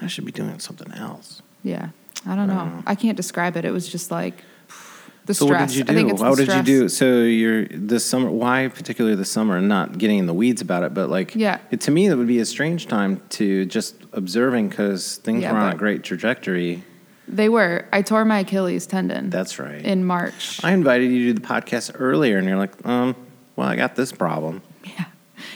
[0.00, 1.42] I should be doing something else.
[1.62, 1.88] Yeah.
[2.26, 2.64] I don't know.
[2.66, 2.82] know.
[2.86, 3.64] I can't describe it.
[3.64, 4.42] It was just like
[5.26, 5.60] the so stress.
[5.60, 5.92] what did you do?
[5.92, 6.66] I think it's How the did you stress.
[6.66, 6.88] do?
[6.88, 8.30] So you're this summer.
[8.30, 9.56] Why particularly this summer?
[9.56, 11.58] And not getting in the weeds about it, but like, Yeah.
[11.70, 15.52] it, to me, that would be a strange time to just observing because things Yeah,
[15.52, 16.84] were on a great trajectory.
[17.28, 17.86] They were.
[17.92, 19.30] I tore my Achilles tendon.
[19.30, 19.82] That's right.
[19.84, 20.62] in March.
[20.64, 23.14] I invited you to the podcast earlier, and you're like, um,
[23.56, 24.62] well, I got this problem.
[24.84, 25.04] Yeah.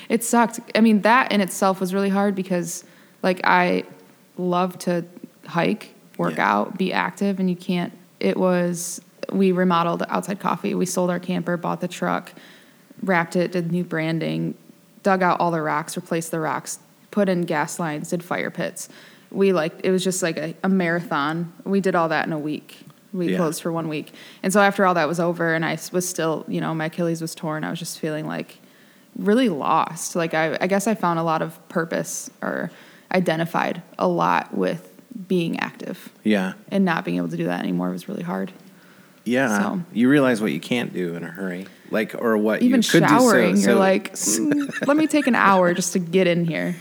[0.08, 0.60] It sucked.
[0.74, 2.84] I mean, that in itself was really hard because,
[3.22, 3.84] like, I
[4.38, 5.04] love to
[5.46, 6.50] hike, work Yeah.
[6.52, 7.92] out, be active, and you can't.
[8.20, 9.00] It was,
[9.32, 10.74] we remodeled Outside Coffee.
[10.74, 12.32] We sold our camper, bought the truck,
[13.02, 14.54] wrapped it, did new branding,
[15.02, 16.78] dug out all the rocks, replaced the rocks,
[17.10, 18.88] put in gas lines, did fire pits.
[19.30, 21.52] We like, it was just like a, a marathon.
[21.64, 22.78] We did all that in a week.
[23.12, 23.38] We Yeah.
[23.38, 24.12] closed for one week.
[24.42, 27.20] And so after all that was over and I was still, you know, my Achilles
[27.20, 28.58] was torn, I was just feeling like
[29.16, 30.14] really lost.
[30.16, 32.70] Like I, I guess I found a lot of purpose or
[33.12, 34.92] identified a lot with
[35.28, 38.52] being active Yeah, and not being able to do that anymore was really hard.
[39.24, 39.58] yeah.
[39.60, 42.88] So- You realize what you can't do in a hurry, like, or what Even you
[42.88, 43.60] could showering, do.
[43.62, 46.76] So, you're so- like, "Mm, let me take an hour just to get in here.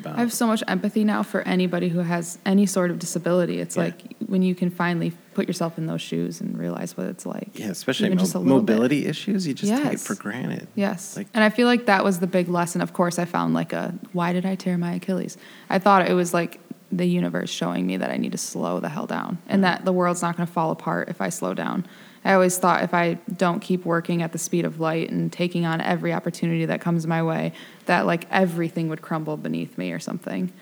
[0.00, 3.60] About- I have so much empathy now for anybody who has any sort of disability.
[3.60, 3.84] It's Yeah.
[3.84, 7.50] like when you can finally put yourself in those shoes and realize what it's like.
[7.58, 8.48] yeah, especially mo- little bit.
[8.74, 10.66] mobility issues, you just take it for granted.
[10.74, 11.16] Yes.
[11.16, 12.80] Like- and I feel like that was the big lesson.
[12.80, 15.36] Of course, I found like a why did I tear my Achilles?
[15.68, 16.60] I thought it was like
[16.92, 19.92] the universe showing me that I need to slow the hell down and that the
[19.92, 21.86] world's not going to fall apart if I slow down.
[22.24, 25.64] I always thought if I don't keep working at the speed of light and taking
[25.64, 27.52] on every opportunity that comes my way,
[27.86, 30.52] that like everything would crumble beneath me or something.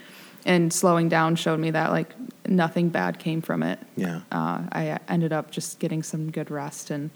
[0.46, 2.14] And slowing down showed me that like
[2.46, 3.80] nothing bad came from it.
[3.96, 4.20] Yeah.
[4.30, 7.10] Uh, I ended up just getting some good rest and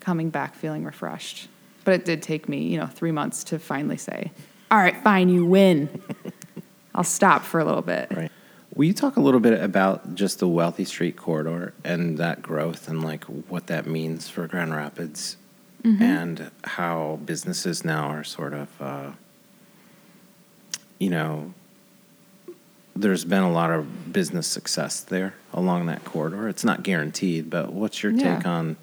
[0.00, 1.48] coming back feeling refreshed.
[1.84, 4.30] But it did take me, you know, three months to finally say,
[4.70, 5.88] "All right, fine, you win.
[6.94, 8.30] I'll stop for a little bit." Right.
[8.78, 12.86] Will you talk a little bit about just the Wealthy Street corridor and that growth
[12.86, 15.36] and like what that means for Grand Rapids
[15.82, 19.10] and how businesses now are sort of, uh,
[21.00, 21.54] you know,
[22.94, 26.48] there's been a lot of business success there along that corridor.
[26.48, 28.36] It's not guaranteed, but what's your Yeah.
[28.36, 28.76] take on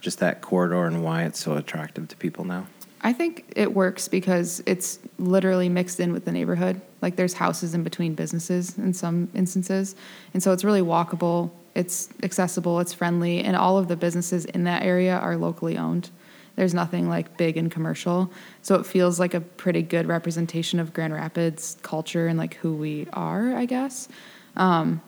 [0.00, 2.66] just that corridor and why it's so attractive to people now?
[3.02, 6.80] I think it works because it's literally mixed in with the neighborhood.
[7.06, 9.94] Like there's houses in between businesses in some instances.
[10.34, 14.64] And so it's really walkable, it's accessible, it's friendly, and all of the businesses in
[14.64, 16.10] that area are locally owned.
[16.56, 18.28] There's nothing like big and commercial.
[18.62, 22.74] So it feels like a pretty good representation of Grand Rapids culture and like who
[22.74, 24.08] we are, I guess.
[24.56, 25.00] Um,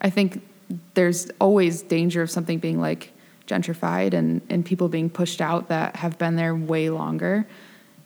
[0.00, 0.40] I think
[0.94, 3.12] there's always danger of something being like
[3.46, 7.46] gentrified and, and people being pushed out that have been there way longer.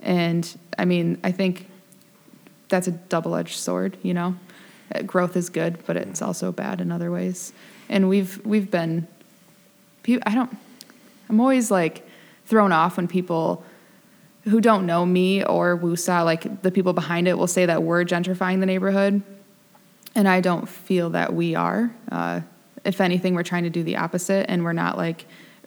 [0.03, 1.69] And I mean, I think
[2.69, 4.37] that's a double edged sword, you know?
[4.95, 7.53] Uh, Growth is good, but it's also bad in other ways.
[7.89, 9.07] And we've we've been
[10.25, 10.57] I don't
[11.29, 12.07] I'm always like
[12.47, 13.65] thrown off when people
[14.45, 18.05] who don't know me or Woosah, like the people behind it, will say that we're
[18.05, 19.23] gentrifying the neighborhood.
[20.15, 21.93] And I don't feel that we are.
[22.11, 22.41] Uh,
[22.85, 25.27] if anything, we're trying to do the opposite, and we're not like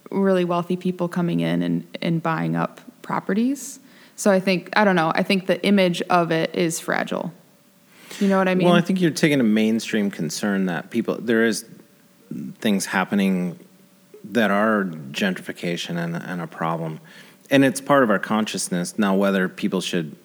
[0.10, 3.80] really wealthy people coming in and, and buying up properties.
[4.20, 7.32] So I think, I don't know, I think the image of it is fragile.
[8.20, 8.68] You know what I mean?
[8.68, 11.66] Well, I think you're taking a mainstream concern that people there is
[12.56, 13.58] things happening
[14.26, 17.00] that are gentrification and, and a problem,
[17.50, 19.16] and it's part of our consciousness now.
[19.16, 20.18] Whether people should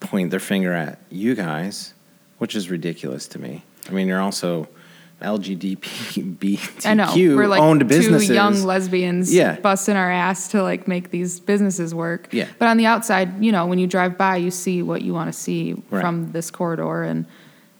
[0.00, 1.92] point their finger at you guys,
[2.38, 3.62] which is ridiculous to me.
[3.90, 4.68] I mean, you're also
[5.22, 7.12] LGBTQ I know.
[7.14, 9.58] We're like owned two young lesbians Yeah.
[9.60, 12.28] busting our ass to like make these businesses work.
[12.32, 12.48] Yeah.
[12.58, 15.32] But on the outside, you know, when you drive by, you see what you want
[15.32, 16.00] to see Right.
[16.00, 17.02] from this corridor.
[17.02, 17.24] And,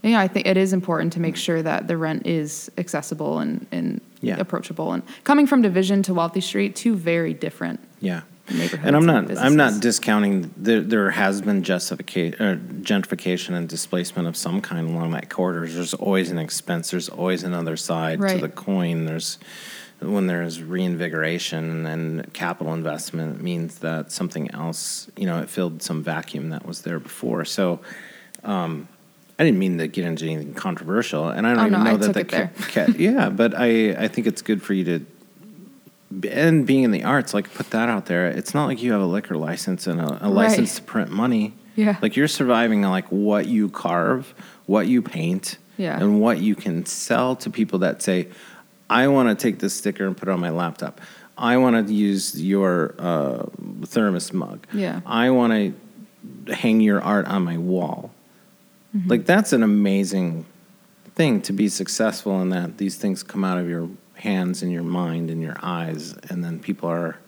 [0.03, 3.39] you know, I think it is important to make sure that the rent is accessible
[3.39, 4.37] and, and Yeah.
[4.39, 4.93] approachable.
[4.93, 8.22] And coming from Division to Wealthy Street, two very different Yeah.
[8.51, 8.87] Neighborhoods.
[8.87, 9.29] And I'm not.
[9.31, 10.53] and I'm not discounting.
[10.57, 15.67] There, there has been justification, gentrification, and displacement of some kind along that corridor.
[15.67, 16.91] There's always an expense.
[16.91, 19.05] There's always another side to the coin.
[19.07, 19.39] There's
[20.01, 25.11] when there's reinvigoration and capital investment, it means that something else.
[25.17, 27.45] You know, it filled some vacuum that was there before.
[27.45, 27.81] So.
[28.45, 28.89] Um,
[29.39, 31.91] I didn't mean to get into anything controversial, and I don't Oh, even no, know
[31.91, 32.51] I that the it there.
[32.57, 35.05] ca- ca- yeah, but I I think it's good for you to
[36.33, 38.29] and being in the arts, like put that out there.
[38.29, 40.77] It's not like you have a liquor license and a, a license Right.
[40.77, 41.55] to print money.
[41.75, 41.97] Yeah.
[42.01, 44.33] Like you're surviving on like what you carve,
[44.67, 45.99] what you paint, Yeah.
[45.99, 48.29] and what you can sell to people that say,
[48.89, 51.01] I want to take this sticker and put it on my laptop.
[51.37, 53.45] I want to use your uh,
[53.85, 54.67] thermos mug.
[54.73, 55.01] Yeah.
[55.05, 55.53] I want
[56.47, 58.11] to hang your art on my wall.
[58.97, 59.11] Mm-hmm.
[59.11, 60.47] Like that's an amazing
[61.15, 63.89] thing to be successful in that these things come out of your
[64.27, 67.18] hands and your mind and your eyes and then people are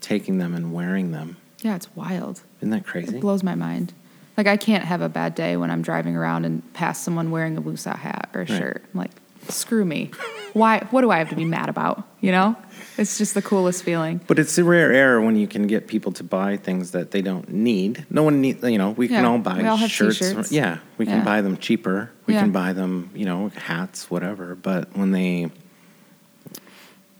[0.00, 1.36] taking them and wearing them.
[1.62, 2.42] Yeah, it's wild.
[2.58, 3.16] Isn't that crazy?
[3.16, 3.92] It blows my mind.
[4.36, 7.56] Like I can't have a bad day when I'm driving around and pass someone wearing
[7.56, 8.84] a Woosah hat or a shirt.
[8.94, 9.10] I'm like,
[9.48, 10.12] screw me.
[10.52, 10.86] Why?
[10.90, 12.06] What do I have to be mad about?
[12.20, 12.56] You know?
[12.98, 14.20] It's just the coolest feeling.
[14.26, 17.22] But it's a rare error when you can get people to buy things that they
[17.22, 18.04] don't need.
[18.10, 20.18] No one need, you know, we can all buy we all have shirts.
[20.18, 20.50] t-shirts.
[20.52, 21.24] Yeah, we can Yeah.
[21.24, 22.10] buy them cheaper.
[22.26, 22.40] We Yeah.
[22.40, 24.56] can buy them, you know, hats, whatever.
[24.56, 25.50] But when they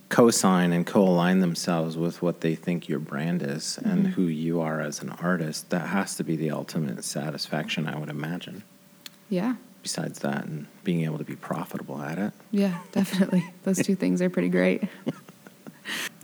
[0.09, 4.13] co-sign and co-align themselves with what they think your brand is and Mm-hmm.
[4.13, 8.09] who you are as an artist, that has to be the ultimate satisfaction, I would
[8.09, 8.63] imagine.
[9.29, 9.57] Yeah.
[9.83, 12.33] Besides that, and being able to be profitable at it.
[12.51, 13.45] Yeah, definitely.
[13.65, 14.83] Those two things are pretty great.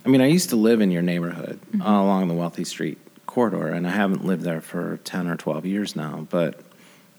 [0.05, 1.83] I mean, I used to live in your neighborhood Mm-hmm.
[1.83, 5.67] uh, along the Wealthy Street corridor, and I haven't lived there for 10 or 12
[5.67, 6.61] years now, but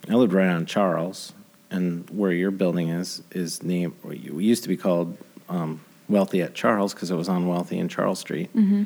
[0.10, 1.34] I lived right on Charles,
[1.72, 5.18] and where your building is, is named, it used to be called
[5.50, 8.56] um, Wealthy at Charles because it was on Wealthy and Charles Street.
[8.56, 8.84] Mm-hmm.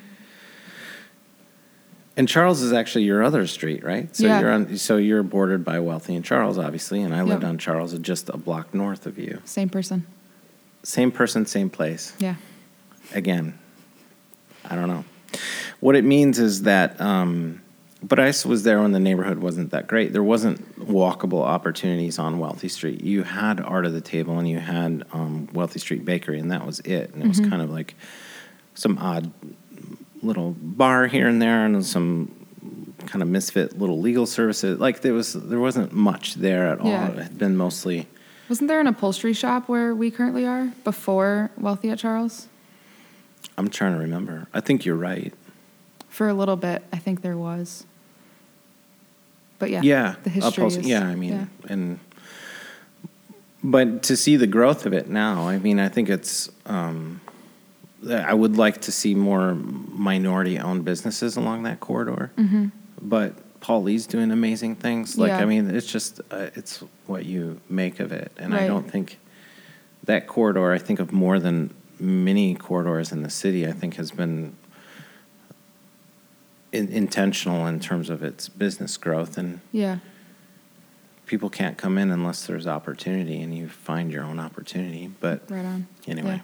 [2.17, 4.13] And Charles is actually your other street, right?
[4.15, 4.39] So Yeah.
[4.41, 7.49] you're on, so you're bordered by Wealthy and Charles, obviously, and I lived Yep.
[7.49, 9.41] on Charles, just a block north of you.
[9.45, 10.05] Same person.
[10.83, 12.35] Same person, same place Yeah.
[13.13, 13.57] again,
[14.69, 15.03] I don't know.
[15.79, 17.61] What it means is that, um,
[18.01, 20.13] but I was there when the neighborhood wasn't that great.
[20.13, 23.01] There wasn't walkable opportunities on Wealthy Street.
[23.01, 26.65] You had Art of the Table and you had um, Wealthy Street Bakery, and that
[26.65, 27.13] was it.
[27.13, 27.95] And it was kind of like
[28.73, 29.31] some odd
[30.21, 32.45] little bar here and there, and some
[33.05, 34.79] kind of misfit little legal services.
[34.79, 36.87] Like there was, there wasn't much there at all.
[36.87, 37.09] Yeah.
[37.09, 38.07] It had been mostly.
[38.47, 42.47] Wasn't there an upholstery shop where we currently are before Wealthy at Charles?
[43.59, 44.47] I'm trying to remember.
[44.53, 45.33] I think you're right.
[46.07, 47.85] For a little bit, I think there was.
[49.59, 50.77] But yeah, yeah, the history is.
[50.79, 51.45] yeah, I mean, yeah.
[51.73, 51.99] and
[53.63, 56.49] but to see the growth of it now, I mean, I think it's.
[56.65, 57.19] Um,
[58.09, 62.67] I would like to see more minority-owned businesses along that corridor, Mm-hmm.
[63.01, 65.17] but Paul Lee's doing amazing things.
[65.17, 65.39] Like, Yeah.
[65.39, 69.19] I mean, it's just uh, it's what you make of it, and I don't think
[70.05, 70.71] that corridor.
[70.71, 73.67] I think of more than many corridors in the city.
[73.67, 74.55] I think has been
[76.71, 79.99] in, intentional in terms of its business growth and yeah,
[81.25, 85.65] people can't come in unless there's opportunity and you find your own opportunity but right
[85.65, 85.87] on.
[86.07, 86.41] anyway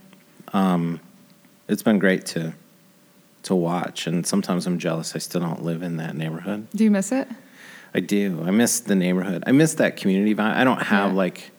[0.54, 1.00] um,
[1.68, 2.54] it's been great to
[3.44, 6.92] to watch and sometimes i'm jealous i still don't live in that neighborhood Do you
[6.92, 7.28] miss it?
[7.94, 11.18] i do i miss the neighborhood i miss that community vibe i don't have Yeah.
[11.18, 11.52] like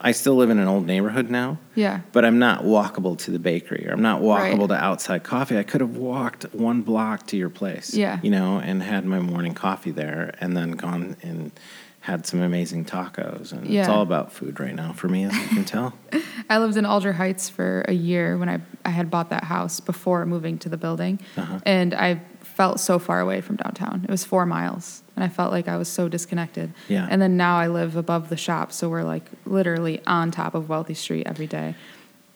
[0.00, 2.00] i still live in an old neighborhood now Yeah.
[2.12, 4.54] but i'm not walkable to the bakery or i'm not Right.
[4.54, 8.20] walkable to outside coffee i could have walked one block to your place Yeah.
[8.22, 11.52] you know and had my morning coffee there and then gone and
[12.00, 15.48] had some amazing tacos, and it's all about food right now for me, as you
[15.48, 15.92] can tell.
[16.48, 19.78] I lived in Alger Heights for a year when I, I had bought that house
[19.80, 21.20] before moving to the building.
[21.36, 21.58] Uh-huh.
[21.66, 22.22] And I
[22.58, 24.02] felt so far away from downtown.
[24.02, 25.04] It was four miles.
[25.14, 26.72] And I felt like I was so disconnected.
[26.88, 27.06] Yeah.
[27.08, 28.72] And then now I live above the shop.
[28.72, 31.76] So we're like literally on top of Wealthy Street every day.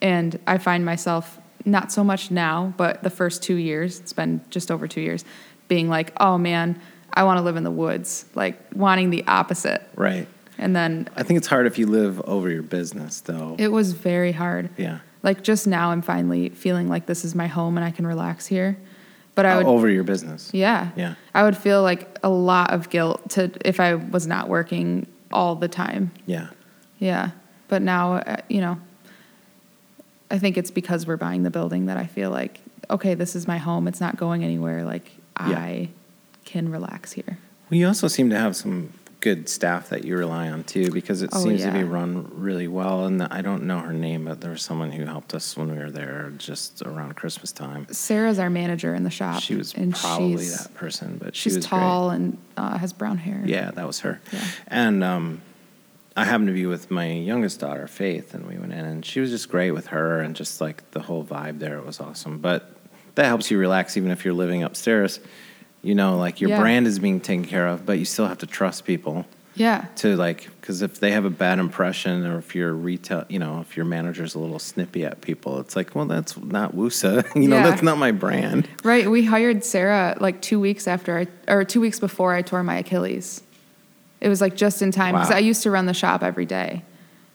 [0.01, 4.39] And I find myself, not so much now, but the first two years, it's been
[4.49, 5.25] just over two years,
[5.67, 6.79] being like, oh man,
[7.13, 9.81] I want to live in the woods, like wanting the opposite.
[9.97, 10.25] right.
[10.57, 13.57] And then I think it's hard if you live over your business, though.
[13.59, 14.69] it was very hard.
[14.77, 14.99] yeah.
[15.21, 18.45] Like just now, I'm finally feeling like this is my home and I can relax
[18.45, 18.77] here.
[19.35, 20.51] But I would, over your business.
[20.53, 21.15] yeah, Yeah.
[21.33, 25.55] I would feel like a lot of guilt to if I was not working all
[25.55, 26.11] the time.
[26.27, 26.49] Yeah.
[26.99, 27.31] Yeah,
[27.67, 28.77] but now, uh, you know,
[30.29, 32.59] I think it's because we're buying the building that I feel like
[32.89, 33.87] okay, this is my home.
[33.87, 34.83] It's not going anywhere.
[34.83, 35.57] Like Yeah.
[35.57, 35.89] I
[36.45, 37.39] can relax here.
[37.71, 38.93] Well, you also seem to have some
[39.23, 42.67] good staff that you rely on too, because it Oh, seems to be run really
[42.67, 43.05] well.
[43.05, 45.77] And I don't know her name, but there was someone who helped us when we
[45.77, 47.87] were there just around Christmas time.
[47.89, 49.41] Sarah's our manager in the shop.
[49.41, 53.17] She was and probably that person, but she She's was tall and uh, has brown
[53.17, 53.41] hair.
[53.45, 54.19] Yeah, that was her.
[54.33, 54.45] Yeah.
[54.67, 55.41] And um,
[56.17, 59.21] I happened to be with my youngest daughter, Faith, and we went in, and she
[59.21, 62.39] was just great with her, and just like the whole vibe there was awesome.
[62.39, 62.69] But
[63.15, 65.21] that helps you relax, even if you're living upstairs.
[65.83, 66.59] You know, like your Yeah.
[66.61, 69.25] brand is being taken care of, but you still have to trust people.
[69.55, 69.85] Yeah.
[69.97, 73.61] to like because if they have a bad impression or if your retail you know
[73.61, 77.47] if your manager's a little snippy at people it's like well that's not woosah you
[77.47, 77.69] know Yeah.
[77.69, 79.07] that's not my brand Right.
[79.07, 82.77] We hired Sarah like two weeks after I, or two weeks before I tore my
[82.77, 83.43] Achilles.
[84.21, 85.35] It was like just in time because Wow.
[85.35, 86.81] I used to run the shop every day.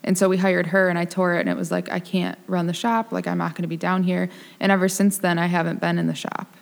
[0.03, 2.36] And so we hired her and I tore it and it was like, I can't
[2.49, 3.12] run the shop.
[3.12, 4.28] Like, I'm not going to be down here.
[4.59, 6.53] And ever since then, I haven't been in the shop.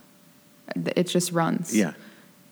[0.97, 1.75] It just runs.
[1.77, 1.93] yeah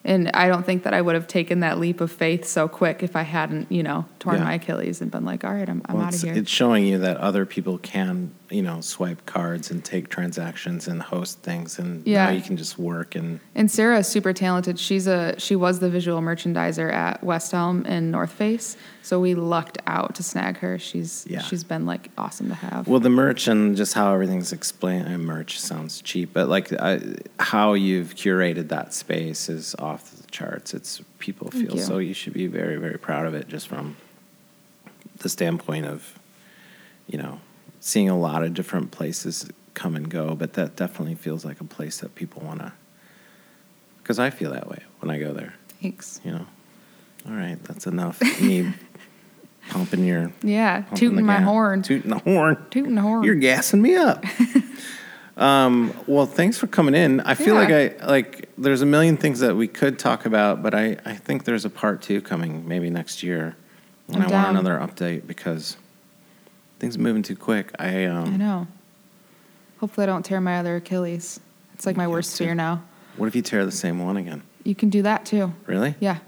[0.05, 3.03] And I don't think that I would have taken that leap of faith so quick
[3.03, 4.45] if I hadn't, you know, torn Yeah.
[4.45, 6.35] my Achilles and been like, all right, I'm, I'm well, out of here.
[6.35, 11.03] it's showing you that other people can you know swipe cards and take transactions and
[11.03, 12.27] host things and Yeah.
[12.27, 14.79] now you can just work and And Sarah is super talented.
[14.79, 18.77] She's a she was the visual merchandiser at West Elm and North Face.
[19.03, 20.79] So we lucked out to snag her.
[20.79, 21.41] She's Yeah.
[21.43, 22.87] she's been like awesome to have.
[22.87, 26.73] well the merch and just how everything's explained and uh, merch sounds cheap but like
[26.73, 27.01] I,
[27.41, 31.83] how you've curated that space is off the charts it's people Thank feel you.
[31.83, 33.97] so you should be very very proud of it just from
[35.19, 36.19] the standpoint of
[37.07, 37.41] you know
[37.87, 41.65] seeing a lot of different places come and go but that definitely feels like a
[41.65, 42.73] place that people want to
[44.03, 46.19] because i feel that way when i go there Thanks.
[46.25, 46.47] you know
[47.29, 48.73] all right that's enough me
[49.71, 51.83] pumping your Yeah, pumping tooting my gas- horn.
[51.83, 53.25] tooting the horn Tooting the horn.
[53.25, 54.23] you're gassing me up.
[55.37, 57.21] um, well, thanks for coming in.
[57.21, 57.61] I feel Yeah.
[57.89, 61.15] like I like there's a million things that we could talk about, but I, I
[61.15, 63.57] think there's a part two coming maybe next year.
[64.09, 64.45] And I'm I down.
[64.55, 65.77] want another update because
[66.85, 67.73] things moving too quick.
[67.79, 68.67] I um I know.
[69.79, 71.41] Hopefully I don't tear my other Achilles.
[71.75, 72.83] It's like my worst fear now.
[73.17, 74.43] what if you tear the same one again?
[74.65, 75.53] You can do that too.
[75.67, 75.95] Really?
[76.01, 76.19] Yeah.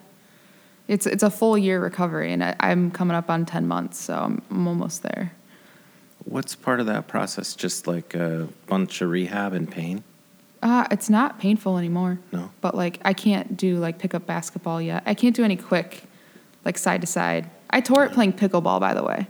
[0.89, 4.15] It's it's a full year recovery and I, I'm coming up on 10 months, so
[4.15, 5.33] I'm, I'm almost there.
[6.25, 7.55] What's part of that process?
[7.55, 10.03] Just like a bunch of rehab and pain?
[10.63, 12.19] Uh, it's not painful anymore.
[12.33, 12.51] No.
[12.61, 15.03] But like I can't do like pickup basketball yet.
[15.07, 16.05] I can't do any quick,
[16.65, 17.51] like side to side.
[17.69, 19.27] I tore it playing pickleball, by the way.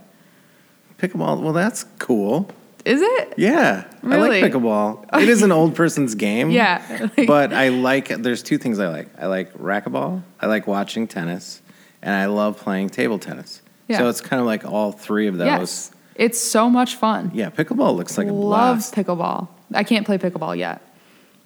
[0.99, 2.49] Pickleball, well, that's cool.
[2.85, 3.33] Is it?
[3.37, 4.39] Yeah, Really?
[4.39, 5.21] I like pickleball.
[5.21, 6.49] It is an old person's game.
[6.51, 7.09] Yeah.
[7.27, 8.07] but I like.
[8.07, 9.09] There's two things I like.
[9.19, 10.23] I like racquetball.
[10.39, 11.61] I like watching tennis,
[12.01, 13.61] and I love playing table tennis.
[13.89, 13.97] Yeah.
[13.99, 15.45] So it's kind of like all three of those.
[15.47, 15.91] Yes.
[16.15, 17.31] It's so much fun.
[17.33, 18.95] Yeah, pickleball looks like a Love blast.
[18.95, 19.49] pickleball.
[19.73, 20.81] I can't play pickleball yet.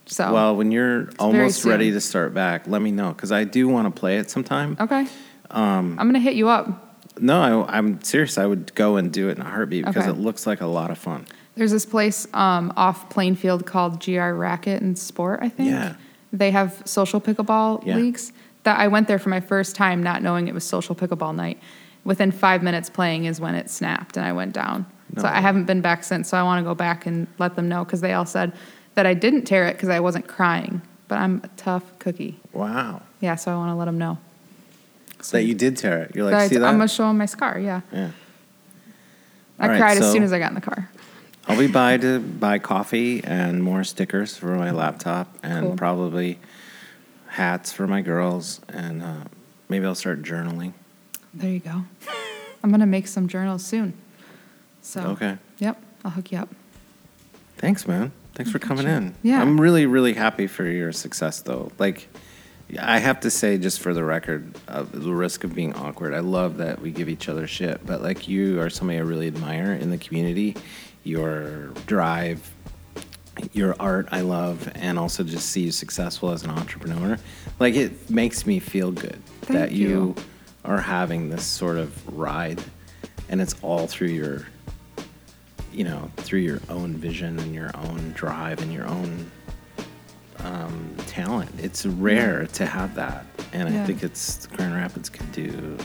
[0.06, 1.72] So Well, when you're almost soon.
[1.72, 4.78] ready to start back, let me know because I do want to play it sometime.
[4.80, 5.08] okay.
[5.50, 6.91] Um, I'm gonna hit you up.
[7.20, 8.38] No, I, I'm serious.
[8.38, 10.18] I would go and do it in a heartbeat because Okay.
[10.18, 11.26] it looks like a lot of fun.
[11.56, 15.70] There's this place um, off Plainfield called GR Racket and Sport, I think.
[15.72, 15.96] Yeah.
[16.32, 17.98] They have social pickleball Yeah.
[17.98, 18.32] leagues.
[18.64, 21.60] That I went there for my first time, not knowing it was social pickleball night.
[22.04, 24.86] Within five minutes playing is when it snapped and I went down.
[25.16, 26.30] No So I haven't been back since.
[26.30, 28.54] So I want to go back and let them know because they all said
[28.96, 30.82] that I didn't tear it because I wasn't crying.
[31.08, 32.40] But I'm a tough cookie.
[32.54, 33.02] Wow.
[33.20, 34.18] Yeah, so I want to let them know.
[35.30, 36.16] That you did tear it.
[36.16, 36.66] You're like, see that?
[36.66, 37.60] I'm gonna show them my scar.
[37.60, 38.10] Yeah, yeah.
[39.60, 40.90] I right, cried as so- soon as I got in the car.
[41.48, 45.76] I'll be by to buy coffee and more stickers for my laptop and Cool.
[45.76, 46.40] probably
[47.28, 49.24] hats for my girls and uh,
[49.70, 50.74] maybe I'll start journaling.
[51.34, 51.84] There you go.
[52.64, 53.94] I'm gonna make some journals soon.
[54.82, 55.38] So Okay.
[55.58, 56.50] Yep, I'll hook you up.
[57.58, 58.12] Thanks, man.
[58.36, 59.14] Thanks for coming in.
[59.24, 59.42] Yeah.
[59.42, 61.72] I'm really, really happy for your success, though.
[61.78, 62.08] Like,
[62.80, 66.20] I have to say, just for the record, uh, the risk of being awkward, I
[66.20, 67.86] love that we give each other shit.
[67.86, 70.56] But like, you are somebody I really admire in the community.
[71.04, 72.54] Your drive,
[73.54, 77.18] your art, I love, and also just see you successful as an entrepreneur.
[77.60, 79.88] Like, it makes me feel good Thank that you.
[79.88, 80.16] you
[80.64, 82.64] are having this sort of ride,
[83.30, 84.46] and it's all through your,
[85.74, 89.32] you know, through your own vision and your own drive and your own
[90.44, 91.50] um, talent.
[91.60, 95.78] It's rare to have that, and I think it's Grand Rapids can do.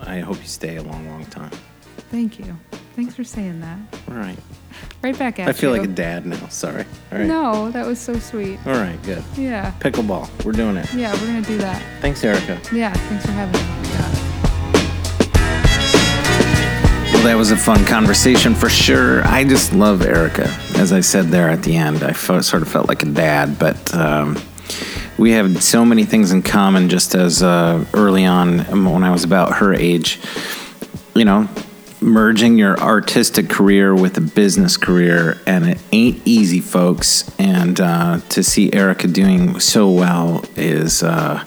[0.00, 1.52] I hope you stay a long, long time.
[2.10, 2.56] Thank you.
[2.94, 3.78] Thanks for saying that.
[4.08, 4.38] All right.
[5.02, 5.50] Right back at you.
[5.50, 6.46] I feel like a dad now.
[6.48, 6.84] Sorry.
[7.12, 7.26] All right.
[7.26, 8.58] No, that was so sweet.
[8.66, 9.00] All right.
[9.02, 9.24] Good.
[9.36, 9.72] Yeah.
[9.80, 10.44] Pickleball.
[10.44, 10.92] We're doing it.
[10.94, 11.82] Yeah, we're gonna do that.
[12.00, 12.60] Thanks, Erica.
[12.72, 13.66] Yeah, thanks for having me.
[13.90, 14.10] Yeah.
[17.14, 19.26] Well, that was a fun conversation for sure.
[19.26, 20.48] I just love Erica.
[20.76, 23.94] As I said there at the end, I sort of felt like a dad, but
[23.94, 24.36] um,
[25.16, 29.10] we have so many things in common just as uh, early on um, when I
[29.10, 30.20] was about her age.
[31.14, 31.48] You know,
[32.00, 37.30] merging your artistic career with a business career, and it ain't easy, folks.
[37.38, 41.02] And uh, to see Erica doing so well is.
[41.02, 41.44] Uh,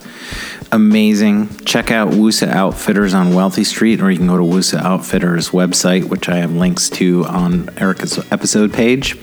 [0.71, 1.49] amazing.
[1.65, 6.05] Check out Woosah Outfitters on Wealthy Street, or you can go to Woosah Outfitters website,
[6.05, 9.17] which I have links to on Erica's episode page.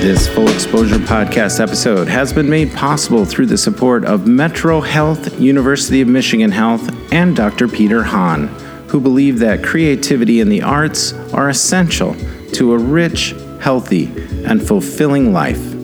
[0.00, 5.40] This Full Exposure Podcast episode has been made possible through the support of Metro Health,
[5.40, 7.68] University of Michigan Health, and Dr.
[7.68, 8.48] Peter Hahn,
[8.88, 12.16] who believe that creativity and the arts are essential
[12.54, 14.06] to a rich, healthy,
[14.44, 15.77] and fulfilling life.